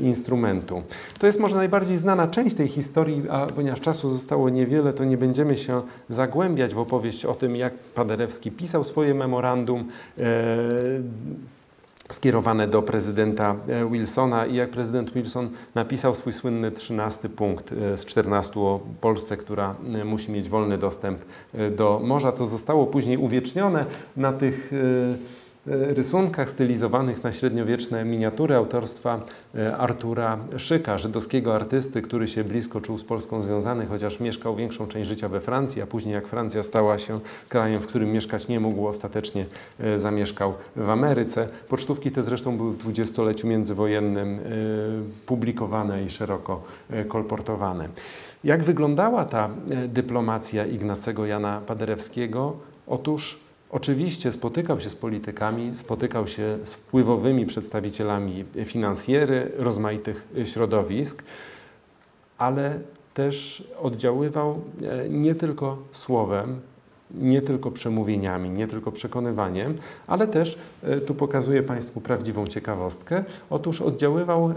[0.00, 0.82] instrumentu.
[1.18, 5.16] To jest może najbardziej znana część tej historii, a ponieważ czasu zostało niewiele, to nie
[5.16, 9.88] będziemy się zagłębiać w opowieść o tym, jak Paderewski pisał swoje memorandum
[12.10, 14.46] skierowane do prezydenta e, Wilsona.
[14.46, 19.74] I jak prezydent Wilson napisał swój słynny 13 punkt e, z 14 o Polsce, która
[19.94, 21.18] e, musi mieć wolny dostęp
[21.76, 23.86] do morza, to zostało później uwiecznione
[24.16, 24.72] na tych
[25.66, 29.20] rysunkach stylizowanych na średniowieczne miniatury autorstwa
[29.54, 34.86] e, Artura Szyka, żydowskiego artysty, który się blisko czuł z Polską związany, chociaż mieszkał większą
[34.86, 38.60] część życia we Francji, a później jak Francja stała się krajem, w którym mieszkać nie
[38.60, 39.46] mógł, ostatecznie
[39.80, 41.48] e, zamieszkał w Ameryce.
[41.68, 44.38] Pocztówki te zresztą były w dwudziestoleciu międzywojennym
[45.26, 46.62] publikowane i szeroko
[47.08, 47.88] kolportowane.
[48.44, 49.48] Jak wyglądała ta
[49.88, 52.56] dyplomacja Ignacego Jana Paderewskiego?
[52.86, 53.43] Otóż
[53.74, 61.24] Oczywiście spotykał się z politykami, spotykał się z wpływowymi przedstawicielami finansjery rozmaitych środowisk,
[62.38, 62.80] ale
[63.14, 66.60] też oddziaływał e, nie tylko słowem,
[67.20, 69.74] nie tylko przemówieniami, nie tylko przekonywaniem,
[70.06, 74.54] ale też, e, tu pokazuję Państwu prawdziwą ciekawostkę, otóż oddziaływał e,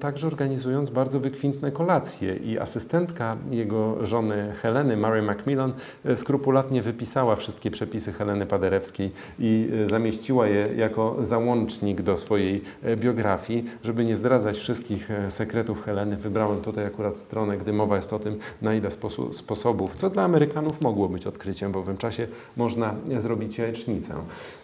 [0.00, 5.72] także organizując bardzo wykwintne kolacje i asystentka jego żony Heleny, Mary Macmillan,
[6.04, 12.62] e, skrupulatnie wypisała wszystkie przepisy Heleny Paderewskiej i zamieściła je jako załącznik do swojej
[12.96, 16.16] biografii, żeby nie zdradzać wszystkich sekretów Heleny.
[16.16, 18.88] Wybrałem tutaj akurat stronę, gdy mowa jest o tym, na ile
[19.32, 22.26] sposobów, co dla Amerykanów mogło być odkryciem w czasie,
[22.56, 24.14] można zrobić jajecznicę.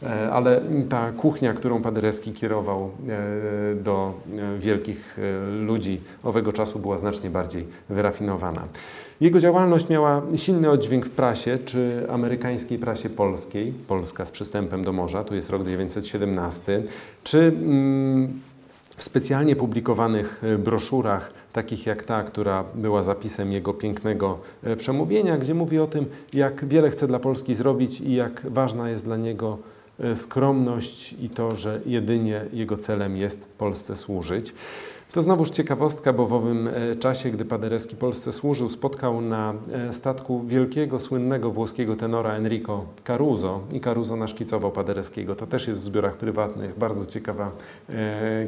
[0.03, 5.19] E, ale ta kuchnia, którą Paderewski kierował e, do e, wielkich
[5.67, 8.63] ludzi owego czasu była znacznie bardziej wyrafinowana.
[9.21, 14.93] Jego działalność miała silny oddźwięk w prasie, czy amerykańskiej prasie polskiej, Polska z przystępem do
[14.93, 16.83] morza, to jest rok 1917,
[17.25, 18.41] czy mm,
[18.97, 25.55] w specjalnie publikowanych broszurach takich jak ta, która była zapisem jego pięknego e, przemówienia, gdzie
[25.55, 29.59] mówi o tym, jak wiele chce dla Polski zrobić i jak ważna jest dla niego
[29.59, 29.74] e,
[30.15, 34.55] skromność i to, że jedynie jego celem jest Polsce służyć.
[35.13, 39.55] To znowuż ciekawostka, bo w owym e, czasie, gdy Paderewski Polsce służył, spotkał na
[39.91, 45.37] statku wielkiego, słynnego włoskiego tenora Enrico Caruso i Caruso naszkicował Paderewskiego.
[45.37, 47.51] To też jest w zbiorach prywatnych, bardzo ciekawa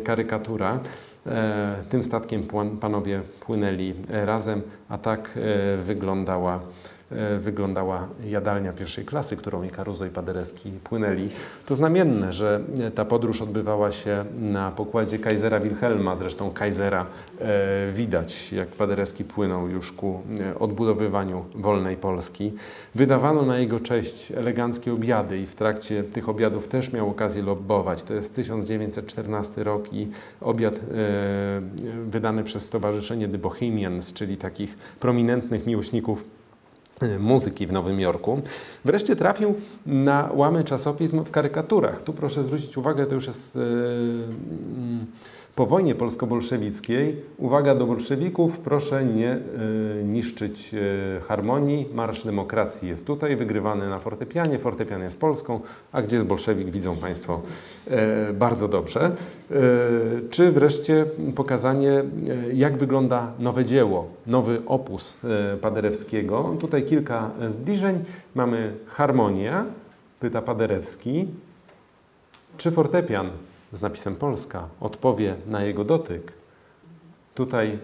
[0.05, 0.81] karykatura.
[1.27, 2.47] E, tym statkiem
[2.81, 6.96] panowie płynęli razem, a tak e, wyglądała E,
[7.39, 11.29] wyglądała jadalnia pierwszej klasy, którą i Caruso i Paderewski płynęli.
[11.67, 12.61] To znamienne, że
[12.95, 17.07] ta podróż odbywała się na pokładzie Kaisera Wilhelma, zresztą Kaisera
[17.41, 22.53] e, widać, jak Paderewski płynął już ku e, odbudowywaniu wolnej Polski.
[22.95, 28.03] Wydawano na jego cześć eleganckie obiady i w trakcie tych obiadów też miał okazję lobbować.
[28.03, 30.09] To jest 1914 rok i
[30.41, 30.81] obiad
[32.07, 36.36] wydany przez Stowarzyszenie The Bohemians, czyli takich prominentnych miłośników
[37.19, 38.43] muzyki w Nowym Jorku.
[38.85, 39.55] Wreszcie trafił
[39.87, 42.03] na łamy czasopism w karykaturach.
[42.03, 43.63] Tu proszę zwrócić uwagę, to już jest yy,
[45.57, 49.37] po wojnie polsko-bolszewickiej, uwaga do bolszewików, proszę nie
[50.01, 51.89] y, niszczyć y, harmonii.
[51.95, 54.59] Marsz demokracji jest tutaj, wygrywany na fortepianie.
[54.59, 55.61] Fortepian jest Polską,
[55.93, 57.43] a gdzie jest bolszewik, widzą Państwo
[58.31, 59.11] y, bardzo dobrze.
[60.31, 62.05] Czy wreszcie pokazanie,
[62.55, 65.21] jak wygląda nowe dzieło, nowy opus
[65.61, 66.57] Paderewskiego.
[66.61, 68.05] Tutaj kilka zbliżeń.
[68.35, 69.65] Mamy harmonia,
[70.21, 71.27] pyta Paderewski.
[72.59, 73.31] Czy fortepian
[73.73, 76.33] z napisem Polska odpowie na jego dotyk,
[77.37, 77.79] tutaj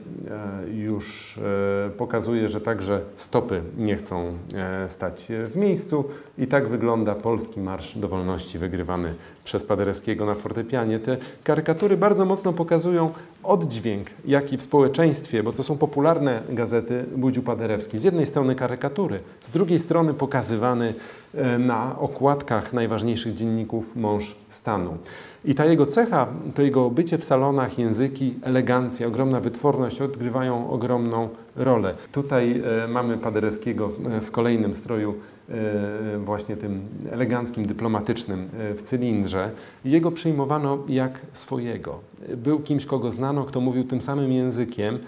[0.65, 6.05] e, już e, pokazuje, że także stopy nie chcą e, stać w miejscu
[6.39, 9.15] i tak wygląda polski Marsz do Wolności wygrywany
[9.45, 10.99] przez Paderewskiego na fortepianie.
[10.99, 13.11] Te karykatury bardzo mocno pokazują
[13.43, 17.99] oddźwięk, jaki w społeczeństwie, bo to są popularne gazety, budził Paderewski.
[17.99, 20.95] Z jednej strony karykatury, z drugiej strony pokazywany
[21.59, 24.99] na okładkach najważniejszych dzienników mąż stanu.
[25.45, 31.29] I ta jego cecha, to jego bycie w salonach, języki, elegancja, ogromna wytworność odgrywają ogromną
[31.57, 31.95] rolę.
[32.13, 35.15] Tutaj e, mamy Paderewskiego e, w kolejnym stroju
[35.49, 39.51] e, właśnie tym eleganckim, dyplomatycznym w cylindrze.
[39.85, 42.01] Jego przyjmowano jak swojego.
[42.37, 44.99] Był kimś, kogo znano, kto mówił tym samym językiem,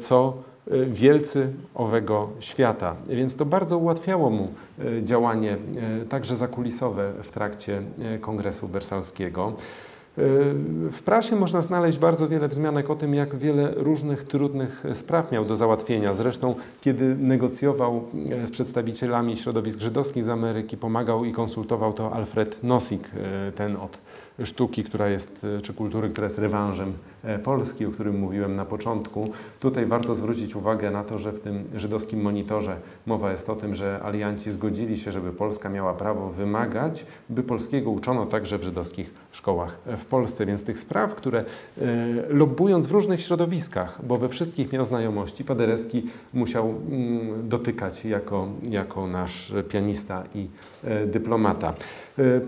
[0.00, 0.53] co E,
[0.86, 2.96] wielcy owego świata.
[3.06, 4.48] Więc to bardzo ułatwiało mu
[4.78, 5.56] e, działanie
[6.02, 7.82] e, także zakulisowe w trakcie
[8.20, 9.52] Kongresu Wersalskiego.
[10.90, 15.44] W prasie można znaleźć bardzo wiele wzmianek o tym, jak wiele różnych trudnych spraw miał
[15.44, 16.14] do załatwienia.
[16.14, 18.04] Zresztą, kiedy negocjował
[18.44, 23.10] z przedstawicielami środowisk żydowskich z Ameryki, pomagał i konsultował to Alfred Nosik,
[23.54, 23.98] ten od
[24.44, 26.92] sztuki, która jest, e, czy kultury, która jest rewanżem
[27.24, 29.30] e, Polski, o którym mówiłem na początku.
[29.60, 32.76] Tutaj warto zwrócić uwagę na to, że w tym żydowskim monitorze
[33.06, 37.90] mowa jest o tym, że alianci zgodzili się, żeby Polska miała prawo wymagać, by polskiego
[37.90, 40.46] uczono także w żydowskich szkołach w Polsce.
[40.46, 41.84] Więc tych spraw, które e,
[42.28, 49.06] lobbując w różnych środowiskach, bo we wszystkich miał znajomości, Paderewski musiał mm, dotykać jako, jako
[49.06, 50.48] nasz pianista i
[51.06, 51.74] dyplomata.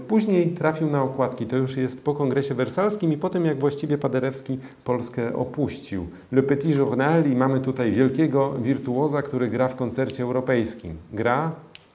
[0.09, 3.99] Później trafił na okładki, to już jest po kongresie wersalskim i po tym, jak właściwie
[3.99, 6.07] Paderewski Polskę opuścił.
[6.33, 10.97] Le Petit Journal i mamy tutaj wielkiego wirtuoza, który gra w koncercie europejskim.
[11.12, 11.53] Gra,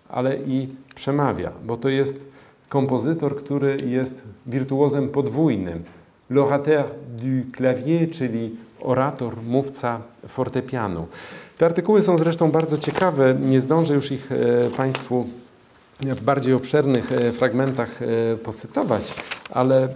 [0.09, 2.31] ale i przemawia, bo to jest
[2.69, 5.83] kompozytor, który jest wirtuozem podwójnym.
[6.29, 11.07] L'orateur du clavier, czyli orator, mówca fortepianu.
[11.57, 15.27] Te artykuły są zresztą bardzo ciekawe, nie zdążę już ich e, Państwu
[16.01, 19.13] w bardziej obszernych e, fragmentach e, pocytować,
[19.49, 19.89] ale e,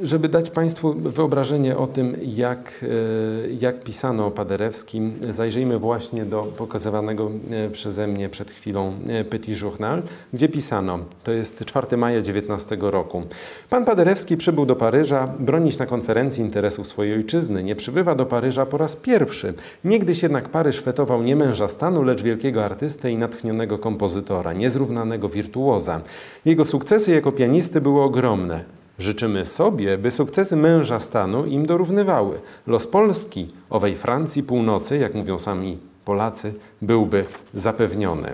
[0.00, 6.42] Żeby dać Państwu wyobrażenie o tym, jak, e, jak pisano o Paderewskim, zajrzyjmy właśnie do
[6.42, 12.22] pokazywanego e, przeze mnie przed chwilą e, Petit Journal, gdzie pisano, to jest 4 maja
[12.22, 13.22] 19 roku.
[13.70, 17.64] Pan Paderewski przybył do Paryża bronić na konferencji interesów swojej ojczyzny.
[17.64, 19.54] Nie przybywa do Paryża po raz pierwszy.
[19.84, 26.00] Niegdyś jednak Paryż fetował nie męża stanu, lecz wielkiego artystę i natchnionego kompozytora, niezrównanego wirtuoza.
[26.44, 28.81] Jego sukcesy jako pianisty były ogromne.
[28.98, 32.40] Życzymy sobie, by sukcesy męża stanu im dorównywały.
[32.66, 37.24] Los Polski, owej Francji północy, jak mówią sami Polacy, byłby
[37.54, 38.28] zapewniony.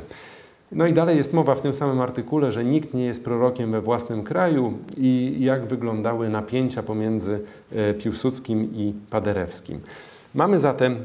[0.72, 3.80] No i dalej jest mowa w tym samym artykule, że nikt nie jest prorokiem we
[3.80, 7.40] własnym kraju i jak wyglądały napięcia pomiędzy
[7.72, 9.80] e, Piłsudskim i Paderewskim.
[10.34, 10.96] Mamy zatem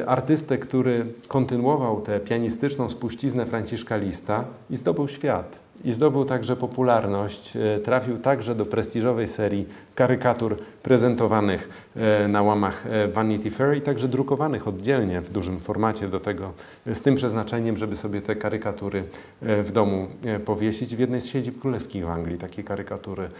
[0.00, 6.56] e, artystę, który kontynuował tę pianistyczną spuściznę Franciszka Lista i zdobył świat i zdobył także
[6.56, 7.56] popularność.
[7.56, 13.80] E, trafił także do prestiżowej serii karykatur prezentowanych e, na łamach e, Vanity Fair i
[13.80, 16.52] także drukowanych oddzielnie w dużym formacie do tego,
[16.86, 19.04] z tym przeznaczeniem, żeby sobie te karykatury
[19.42, 20.08] w domu
[20.44, 20.96] powiesić.
[20.96, 23.30] W jednej z siedzib królewskich w Anglii takie karykatury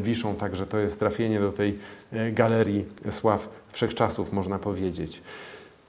[0.00, 1.78] wiszą, także to jest trafienie do tej
[2.32, 5.22] galerii sław wszechczasów, można powiedzieć.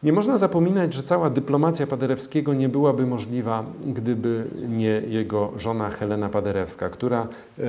[0.03, 6.29] Nie można zapominać, że cała dyplomacja Paderewskiego nie byłaby możliwa, gdyby nie jego żona Helena
[6.29, 7.27] Paderewska, która
[7.59, 7.63] e,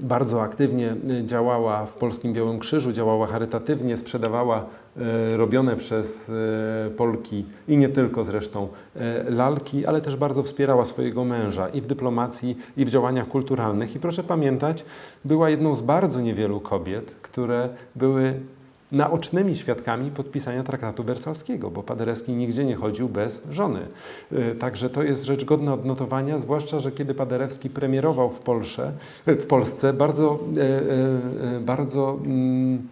[0.00, 4.64] bardzo aktywnie działała w Polskim Białym Krzyżu, działała charytatywnie, sprzedawała
[4.96, 8.68] e, robione przez e, Polki i nie tylko zresztą
[9.28, 13.96] lalki, ale też bardzo wspierała swojego męża i w dyplomacji, i w działaniach kulturalnych.
[13.96, 14.84] I proszę pamiętać,
[15.24, 18.40] była jedną z bardzo niewielu kobiet, które były
[18.92, 23.80] naocznymi świadkami podpisania traktatu wersalskiego, bo Paderewski nigdzie nie chodził bez żony.
[24.32, 28.92] Y, także to jest rzecz godna odnotowania, zwłaszcza, że kiedy Paderewski premierował w, Polsce,
[29.26, 30.60] w Polsce, bardzo, y,
[31.56, 32.88] y, bardzo mm,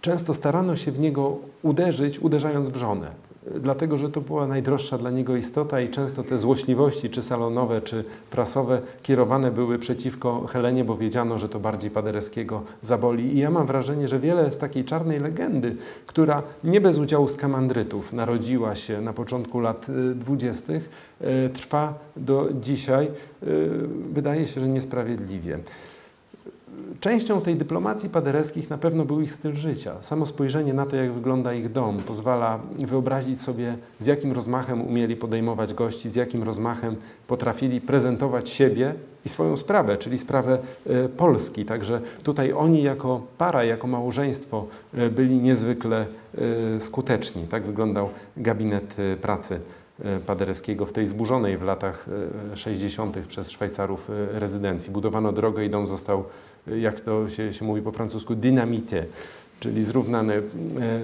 [0.00, 3.29] często starano się w niego uderzyć, uderzając w żonę
[3.60, 8.04] dlatego że to była najdroższa dla niego istota i często te złośliwości, czy salonowe, czy
[8.30, 13.34] prasowe, kierowane były przeciwko Helenie, bo wiedziano, że to bardziej Paderewskiego zaboli.
[13.34, 15.76] I ja mam wrażenie, że wiele z takiej czarnej legendy,
[16.06, 20.90] która nie bez udziału skamandrytów narodziła się na początku lat y, dwudziestych,
[21.20, 23.10] y, trwa do dzisiaj, y,
[24.12, 25.58] wydaje się, że niesprawiedliwie.
[27.00, 29.94] Częścią tej dyplomacji paderewskich na pewno był ich styl życia.
[30.00, 35.16] Samo spojrzenie na to, jak wygląda ich dom, pozwala wyobrazić sobie, z jakim rozmachem umieli
[35.16, 36.96] podejmować gości, z jakim rozmachem
[37.26, 38.94] potrafili prezentować siebie
[39.24, 41.64] i swoją sprawę, czyli sprawę e, Polski.
[41.64, 46.06] Także tutaj oni jako para, jako małżeństwo e, byli niezwykle
[46.76, 47.42] e, skuteczni.
[47.42, 49.60] Tak wyglądał gabinet pracy
[50.26, 52.06] Paderewskiego w tej zburzonej w latach
[52.54, 53.18] 60.
[53.18, 54.92] przez Szwajcarów rezydencji.
[54.92, 56.24] Budowano drogę i dom został
[56.66, 59.04] jak to się, się mówi po francusku, dynamité,
[59.60, 60.42] czyli zrównany,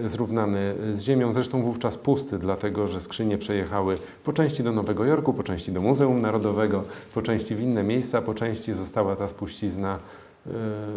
[0.05, 5.05] e, zrównany z ziemią, zresztą wówczas pusty, dlatego że skrzynie przejechały po części do Nowego
[5.05, 6.85] Jorku, po części do Muzeum Narodowego,
[7.15, 9.99] po części w inne miejsca, po części została ta spuścizna
[10.47, 10.51] e,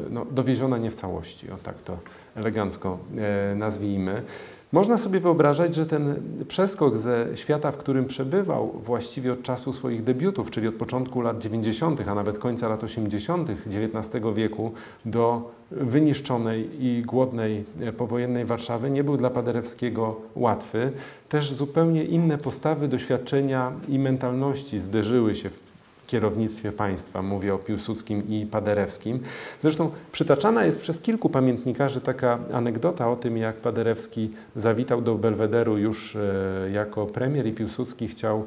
[0.10, 1.98] no, dowieziona nie w całości, o tak to
[2.36, 4.24] elegancko e, nazwijmy.
[4.72, 6.16] Można sobie wyobrażać, że ten
[6.48, 11.40] przeskok ze świata, w którym przebywał właściwie od czasu swoich debiutów, czyli od początku lat
[11.40, 13.50] 90., a nawet końca lat 80.
[13.50, 14.72] XIX wieku,
[15.06, 20.92] do wyniszczonej i głodnej e, powojennej Warszawy, nie był dla Paderewskiego łatwy.
[21.30, 25.69] Też zupełnie inne postawy, doświadczenia i mentalności zderzyły się w
[26.10, 27.22] kierownictwie państwa.
[27.22, 29.20] Mówię o Piłsudskim i Paderewskim.
[29.62, 35.78] Zresztą przytaczana jest przez kilku pamiętnikarzy taka anegdota o tym, jak Paderewski zawitał do Belwederu
[35.78, 38.46] już e, jako premier i Piłsudski chciał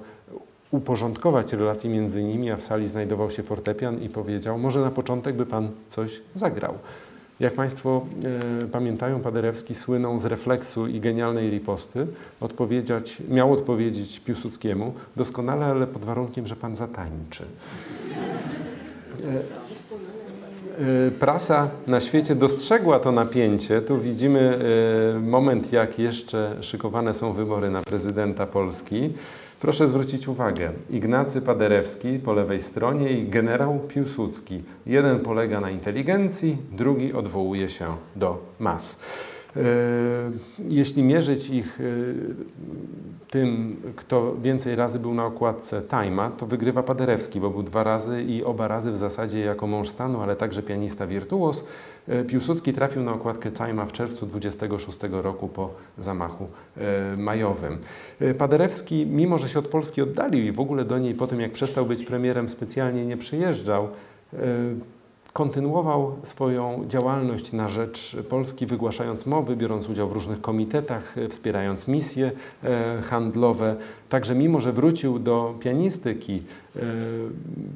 [0.71, 5.37] uporządkować relacje między nimi, a w sali znajdował się fortepian i powiedział, może na początek
[5.37, 6.75] by pan coś zagrał.
[7.43, 8.07] Jak Państwo
[8.63, 12.07] e, pamiętają, Paderewski słynął z refleksu i genialnej riposty.
[12.41, 17.45] Odpowiedzieć, miał odpowiedzieć Piłsudskiemu doskonale, ale pod warunkiem, że Pan zatańczy.
[19.25, 23.83] E, e, prasa na świecie dostrzegła to napięcie.
[23.83, 24.59] Tu widzimy
[25.17, 29.13] e, moment, jak jeszcze szykowane są wybory na prezydenta Polski.
[29.63, 34.63] Proszę zwrócić uwagę, Ignacy Paderewski po lewej stronie i generał Piłsudski.
[34.87, 37.87] Jeden polega na inteligencji, drugi odwołuje się
[38.17, 39.03] do mas.
[39.57, 39.61] E,
[40.69, 41.85] jeśli mierzyć ich e,
[43.33, 48.23] tym, kto więcej razy był na okładce Time'a, to wygrywa Paderewski, bo był dwa razy
[48.23, 51.65] i oba razy w zasadzie jako mąż stanu, ale także pianista wirtuos.
[52.09, 56.47] E, Piłsudski trafił na okładkę Time'a w czerwcu 26 roku po zamachu
[57.17, 57.79] majowym.
[58.39, 61.53] Paderewski, mimo że się od Polski oddalił i w ogóle do niej po tym, jak
[61.53, 63.89] przestał być premierem, specjalnie nie przyjeżdżał,
[65.33, 71.89] kontynuował swoją działalność na rzecz Polski, wygłaszając mowy, biorąc udział w różnych komitetach, e, wspierając
[71.89, 72.31] misje
[72.65, 73.77] e, handlowe.
[74.09, 76.43] Także mimo, że wrócił do pianistyki,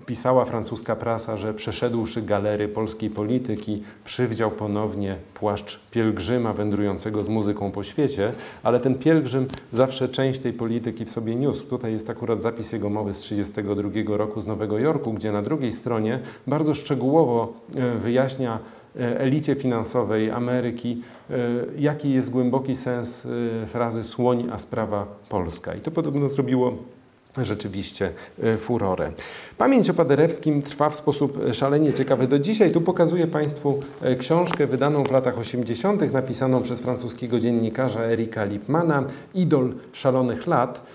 [0.06, 7.70] pisała francuska prasa, że przeszedłszy galery polskiej polityki, przywdział ponownie płaszcz pielgrzyma wędrującego z muzyką
[7.70, 8.32] po świecie,
[8.62, 11.66] ale ten pielgrzym zawsze część tej polityki w sobie niósł.
[11.66, 15.72] Tutaj jest akurat zapis jego mowy z 1932 roku z Nowego Jorku, gdzie na drugiej
[15.72, 18.58] stronie bardzo szczegółowo e, wyjaśnia
[18.96, 21.34] e, elicie finansowej Ameryki, e,
[21.78, 23.28] jaki jest głęboki sens
[23.66, 25.74] frazy słoń, a sprawa polska.
[25.74, 26.72] I to podobno zrobiło
[27.42, 28.10] rzeczywiście
[28.58, 29.12] furorę.
[29.58, 32.72] Pamięć o Paderewskim trwa w sposób szalenie ciekawy do dzisiaj.
[32.72, 33.80] Tu pokazuję Państwu
[34.18, 40.86] książkę wydaną w latach 80., napisaną przez francuskiego dziennikarza Erika Lipmana, Idol szalonych lat.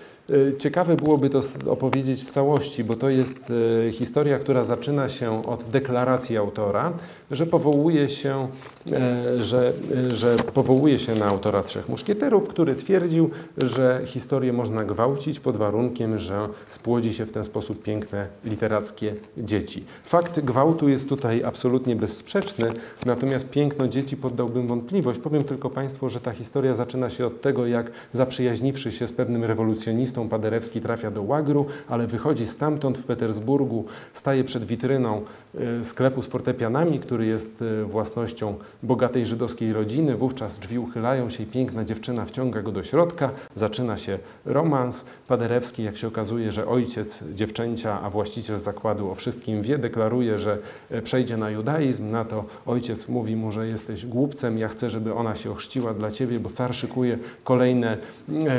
[0.58, 3.52] Ciekawe byłoby to opowiedzieć w całości, bo to jest
[3.92, 6.92] historia, która zaczyna się od deklaracji autora,
[7.32, 8.48] że powołuje się,
[8.92, 9.72] e, że,
[10.08, 16.18] że powołuje się na autora Trzech Muszkieterów, który twierdził, że historię można gwałcić pod warunkiem,
[16.18, 19.84] że spłodzi się w ten sposób piękne literackie dzieci.
[20.04, 22.72] Fakt gwałtu jest tutaj absolutnie bezsprzeczny,
[23.06, 25.20] natomiast piękno dzieci poddałbym wątpliwość.
[25.20, 29.44] Powiem tylko Państwu, że ta historia zaczyna się od tego, jak zaprzyjaźniwszy się z pewnym
[29.44, 35.22] rewolucjonistą, Paderewski trafia do Łagru, ale wychodzi stamtąd w Petersburgu, staje przed witryną
[35.54, 40.16] e, sklepu z fortepianami, który jest e, własnością bogatej żydowskiej rodziny.
[40.16, 43.30] Wówczas drzwi uchylają się i piękna dziewczyna wciąga go do środka.
[43.54, 45.06] Zaczyna się romans.
[45.28, 50.58] Paderewski, jak się okazuje, że ojciec dziewczęcia, a właściciel zakładu o wszystkim wie, deklaruje, że
[50.90, 52.10] e, przejdzie na judaizm.
[52.10, 56.10] Na to ojciec mówi mu, że jesteś głupcem, ja chcę, żeby ona się ochrzciła dla
[56.10, 57.98] ciebie, bo car szykuje kolejne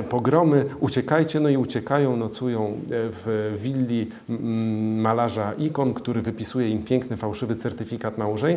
[0.09, 0.65] pogromy.
[0.79, 4.09] Uciekajcie, no i uciekają, nocują e, w willi
[5.01, 8.52] malarza ikon, który wypisuje im piękny, fałszywy certyfikat małżeństwa,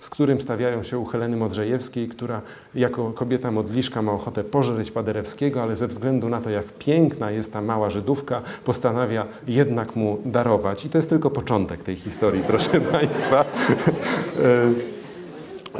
[0.00, 2.40] z którym stawiają się u Heleny Modrzejewskiej, która
[2.74, 7.52] jako kobieta modliszka ma ochotę pożreć Paderewskiego, ale ze względu na to, jak piękna jest
[7.52, 10.84] ta mała Żydówka, postanawia jednak mu darować.
[10.84, 13.44] I to jest tylko początek tej historii, proszę Państwa.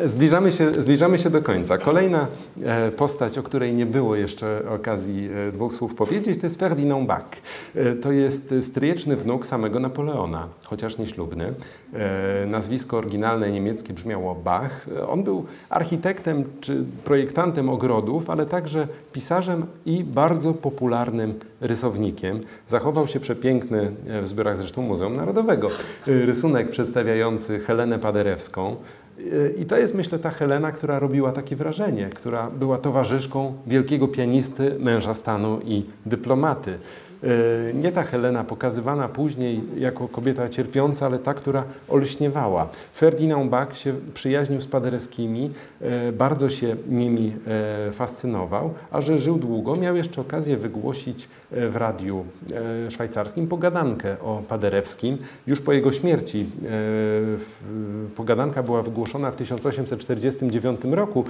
[0.04, 1.78] Zbliżamy się, zbliżamy się do końca.
[1.78, 2.26] Kolejna
[2.62, 7.06] e, postać, o której nie było jeszcze okazji e, dwóch słów powiedzieć, to jest Ferdinand
[7.06, 7.24] Bach.
[7.74, 11.54] E, to jest stryjeczny wnuk samego Napoleona, chociaż nieślubny.
[12.46, 14.86] Nazwisko oryginalne niemieckie brzmiało Bach.
[15.08, 22.40] On był architektem czy projektantem ogrodów, ale także pisarzem i bardzo popularnym rysownikiem.
[22.68, 25.68] Zachował się przepiękny, w zbiorach zresztą Muzeum Narodowego,
[26.06, 28.76] rysunek przedstawiający Helenę Paderewską,
[29.58, 34.76] i to jest, myślę, ta Helena, która robiła takie wrażenie, która była towarzyszką wielkiego pianisty,
[34.78, 36.78] męża stanu i dyplomaty.
[37.24, 42.68] E, nie ta Helena pokazywana później jako kobieta cierpiąca, ale ta, która olśniewała.
[42.94, 45.50] Ferdinand Bach się przyjaźnił z Paderewskimi,
[45.80, 47.32] e, bardzo się nimi
[47.88, 52.24] e, fascynował, a że żył długo, miał jeszcze okazję wygłosić w radiu
[52.88, 55.18] szwajcarskim pogadankę o Paderewskim.
[55.46, 56.46] Już po jego śmierci
[58.16, 61.24] pogadanka była wygłoszona w 1849 roku.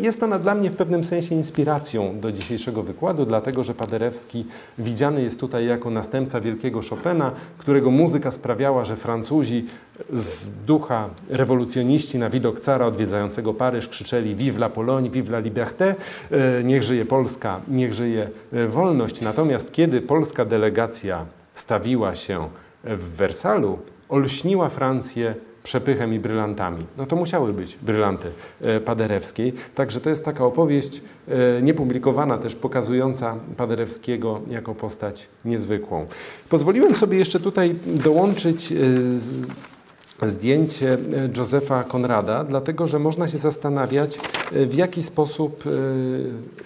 [0.00, 4.46] Jest ona dla mnie w pewnym sensie inspiracją do dzisiejszego wykładu, dlatego że Paderewski
[4.78, 9.64] widziany jest tutaj jako następca wielkiego Chopina, którego muzyka sprawiała, że Francuzi
[10.12, 15.94] z ducha rewolucjoniści na widok cara odwiedzającego Paryż krzyczeli Vive la Pologne, vive la liberté,
[16.30, 19.20] e, niech żyje Polska, niech żyje e, wolność.
[19.20, 22.48] Natomiast kiedy polska delegacja stawiła się
[22.84, 25.34] w Wersalu, olśniła Francję
[25.68, 26.86] przepychem i brylantami.
[26.96, 28.28] No to musiały być brylanty
[28.60, 29.52] e, Paderewskiej.
[29.74, 36.06] Także to jest taka opowieść e, niepublikowana, też pokazująca Paderewskiego jako postać niezwykłą.
[36.50, 40.98] Pozwoliłem sobie jeszcze tutaj dołączyć e, zdjęcie
[41.36, 44.18] Józefa Konrada, dlatego że można się zastanawiać,
[44.52, 45.64] w jaki sposób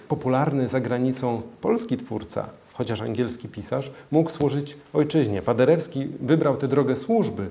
[0.07, 5.41] popularny za granicą polski twórca chociaż angielski pisarz, mógł służyć ojczyźnie.
[5.41, 7.47] Paderewski wybrał tę drogę służby,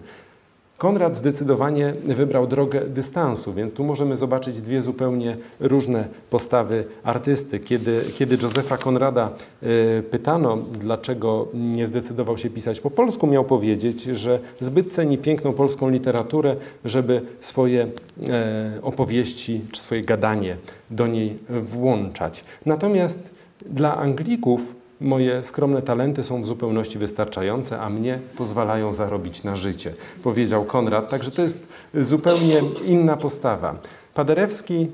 [0.82, 7.60] Konrad zdecydowanie wybrał drogę dystansu, więc tu możemy zobaczyć dwie zupełnie różne postawy artysty.
[7.60, 9.30] Kiedy, kiedy Józefa Konrada
[9.62, 15.52] y, pytano, dlaczego nie zdecydował się pisać po polsku, miał powiedzieć, że zbyt ceni piękną
[15.52, 17.86] polską literaturę, żeby swoje
[18.28, 20.56] e, opowieści czy swoje gadanie
[20.90, 22.44] do niej włączać.
[22.66, 23.34] Natomiast
[23.66, 29.92] dla Anglików Moje skromne talenty są w zupełności wystarczające, a mnie pozwalają zarobić na życie,
[30.22, 31.10] powiedział Konrad.
[31.10, 33.74] Także to jest zupełnie inna postawa.
[34.14, 34.88] Paderewski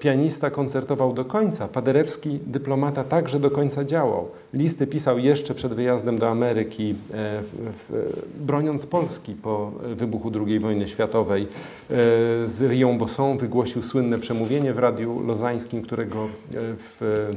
[0.00, 1.68] pianista koncertował do końca.
[1.68, 4.28] Paderewski, dyplomata, także do końca działał.
[4.54, 6.94] Listy pisał jeszcze przed wyjazdem do Ameryki, e,
[7.42, 11.42] w, broniąc Polski po wybuchu II wojny światowej.
[11.42, 11.46] E,
[12.46, 16.28] z Rią Bosson wygłosił słynne przemówienie w Radiu Lozańskim, którego e,
[16.78, 17.30] w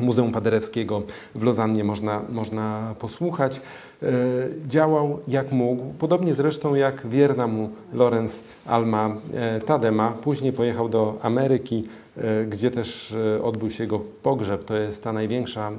[0.00, 1.02] Muzeum Paderewskiego
[1.34, 3.60] w Lozannie można, można posłuchać.
[4.02, 4.08] E,
[4.66, 10.10] działał jak mógł, podobnie zresztą jak wierna mu Lorenz Alma e, Tadema.
[10.10, 11.88] Później pojechał do Ameryki,
[12.48, 14.64] gdzie też odbył się jego pogrzeb.
[14.64, 15.72] To jest ta największa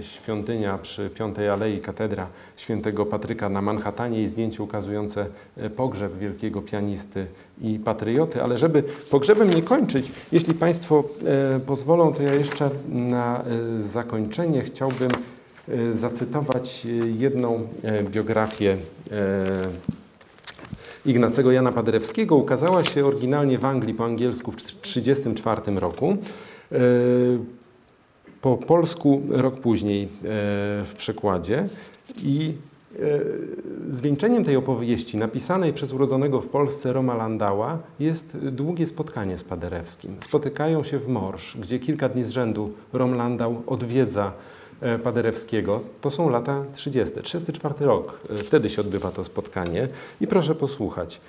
[0.00, 5.26] świątynia przy Piątej Alei, katedra świętego Patryka na Manhattanie i zdjęcie ukazujące
[5.76, 7.26] pogrzeb wielkiego pianisty
[7.60, 8.42] i patrioty.
[8.42, 11.04] Ale żeby pogrzebem nie kończyć, jeśli Państwo
[11.66, 13.44] pozwolą, to ja jeszcze na
[13.78, 15.10] zakończenie chciałbym
[15.68, 18.76] E, zacytować e, jedną e, biografię
[21.06, 22.36] Ignacego Jana Paderewskiego.
[22.36, 26.16] Ukazała się oryginalnie w Anglii po angielsku w 1934 roku.
[28.40, 30.08] Po polsku rok później
[30.84, 31.68] w przekładzie.
[32.16, 32.52] I
[33.90, 40.16] zwieńczeniem tej opowieści, napisanej przez urodzonego w Polsce Roma Landała, jest długie spotkanie z Paderewskim.
[40.20, 44.61] Spotykają się w Morsz, gdzie kilka dni z rzędu Rom Landau odwiedza E,
[44.98, 45.80] Paderewskiego.
[46.00, 47.22] To są lata 30.
[47.22, 48.20] 34 rok.
[48.30, 49.88] E, wtedy się odbywa to spotkanie.
[50.20, 51.20] I proszę posłuchać.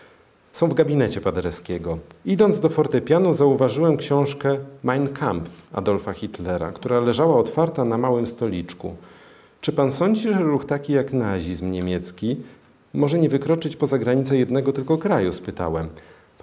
[0.53, 1.97] Są w gabinecie Paderewskiego.
[2.25, 8.95] Idąc do fortepianu zauważyłem książkę Mein Kampf Adolfa Hitlera, która leżała otwarta na małym stoliczku.
[9.61, 12.37] Czy pan sądzi, że ruch taki jak nazizm niemiecki
[12.93, 15.33] może nie wykroczyć poza granice jednego tylko kraju?
[15.33, 15.89] spytałem.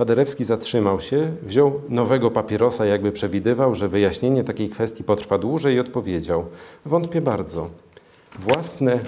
[0.01, 5.80] Paderewski zatrzymał się, wziął nowego papierosa, jakby przewidywał, że wyjaśnienie takiej kwestii potrwa dłużej i
[5.80, 6.46] odpowiedział:
[6.86, 7.70] Wątpię bardzo.
[8.38, 8.98] Własne,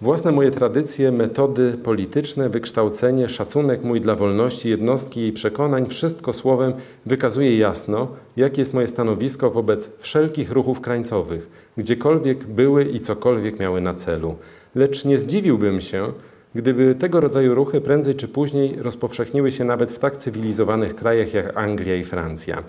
[0.00, 6.72] własne moje tradycje, metody polityczne, wykształcenie, szacunek mój dla wolności jednostki jej przekonań, wszystko słowem
[7.06, 13.80] wykazuje jasno, jakie jest moje stanowisko wobec wszelkich ruchów krańcowych, gdziekolwiek były i cokolwiek miały
[13.80, 14.36] na celu.
[14.74, 16.12] Lecz nie zdziwiłbym się,
[16.54, 21.56] Gdyby tego rodzaju ruchy prędzej czy później rozpowszechniły się nawet w tak cywilizowanych krajach jak
[21.56, 22.62] Anglia i Francja.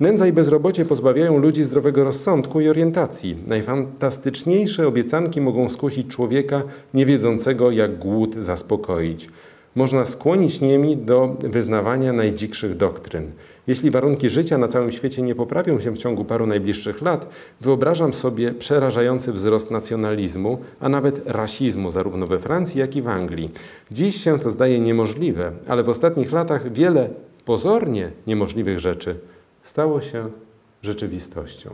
[0.00, 3.36] Nędza i bezrobocie pozbawiają ludzi zdrowego rozsądku i orientacji.
[3.46, 6.62] Najfantastyczniejsze obiecanki mogą skusić człowieka
[6.94, 9.28] niewiedzącego, jak głód zaspokoić.
[9.74, 13.30] Można skłonić niemi do wyznawania najdzikszych doktryn.
[13.66, 17.28] Jeśli warunki życia na całym świecie nie poprawią się w ciągu paru najbliższych lat,
[17.60, 23.50] wyobrażam sobie przerażający wzrost nacjonalizmu, a nawet rasizmu zarówno we Francji, jak i w Anglii.
[23.90, 27.08] Dziś się to zdaje niemożliwe, ale w ostatnich latach wiele
[27.44, 29.16] pozornie niemożliwych rzeczy
[29.62, 30.28] stało się
[30.82, 31.70] rzeczywistością.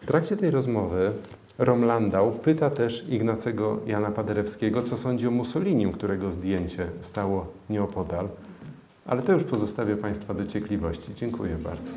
[0.00, 1.12] W trakcie tej rozmowy
[1.58, 8.28] Rom Landau pyta też Ignacego Jana Paderewskiego, co sądzi o Mussolinim, którego zdjęcie stało nieopodal.
[9.08, 11.14] Ale to już pozostawię Państwa dociekliwości.
[11.14, 11.92] Dziękuję bardzo.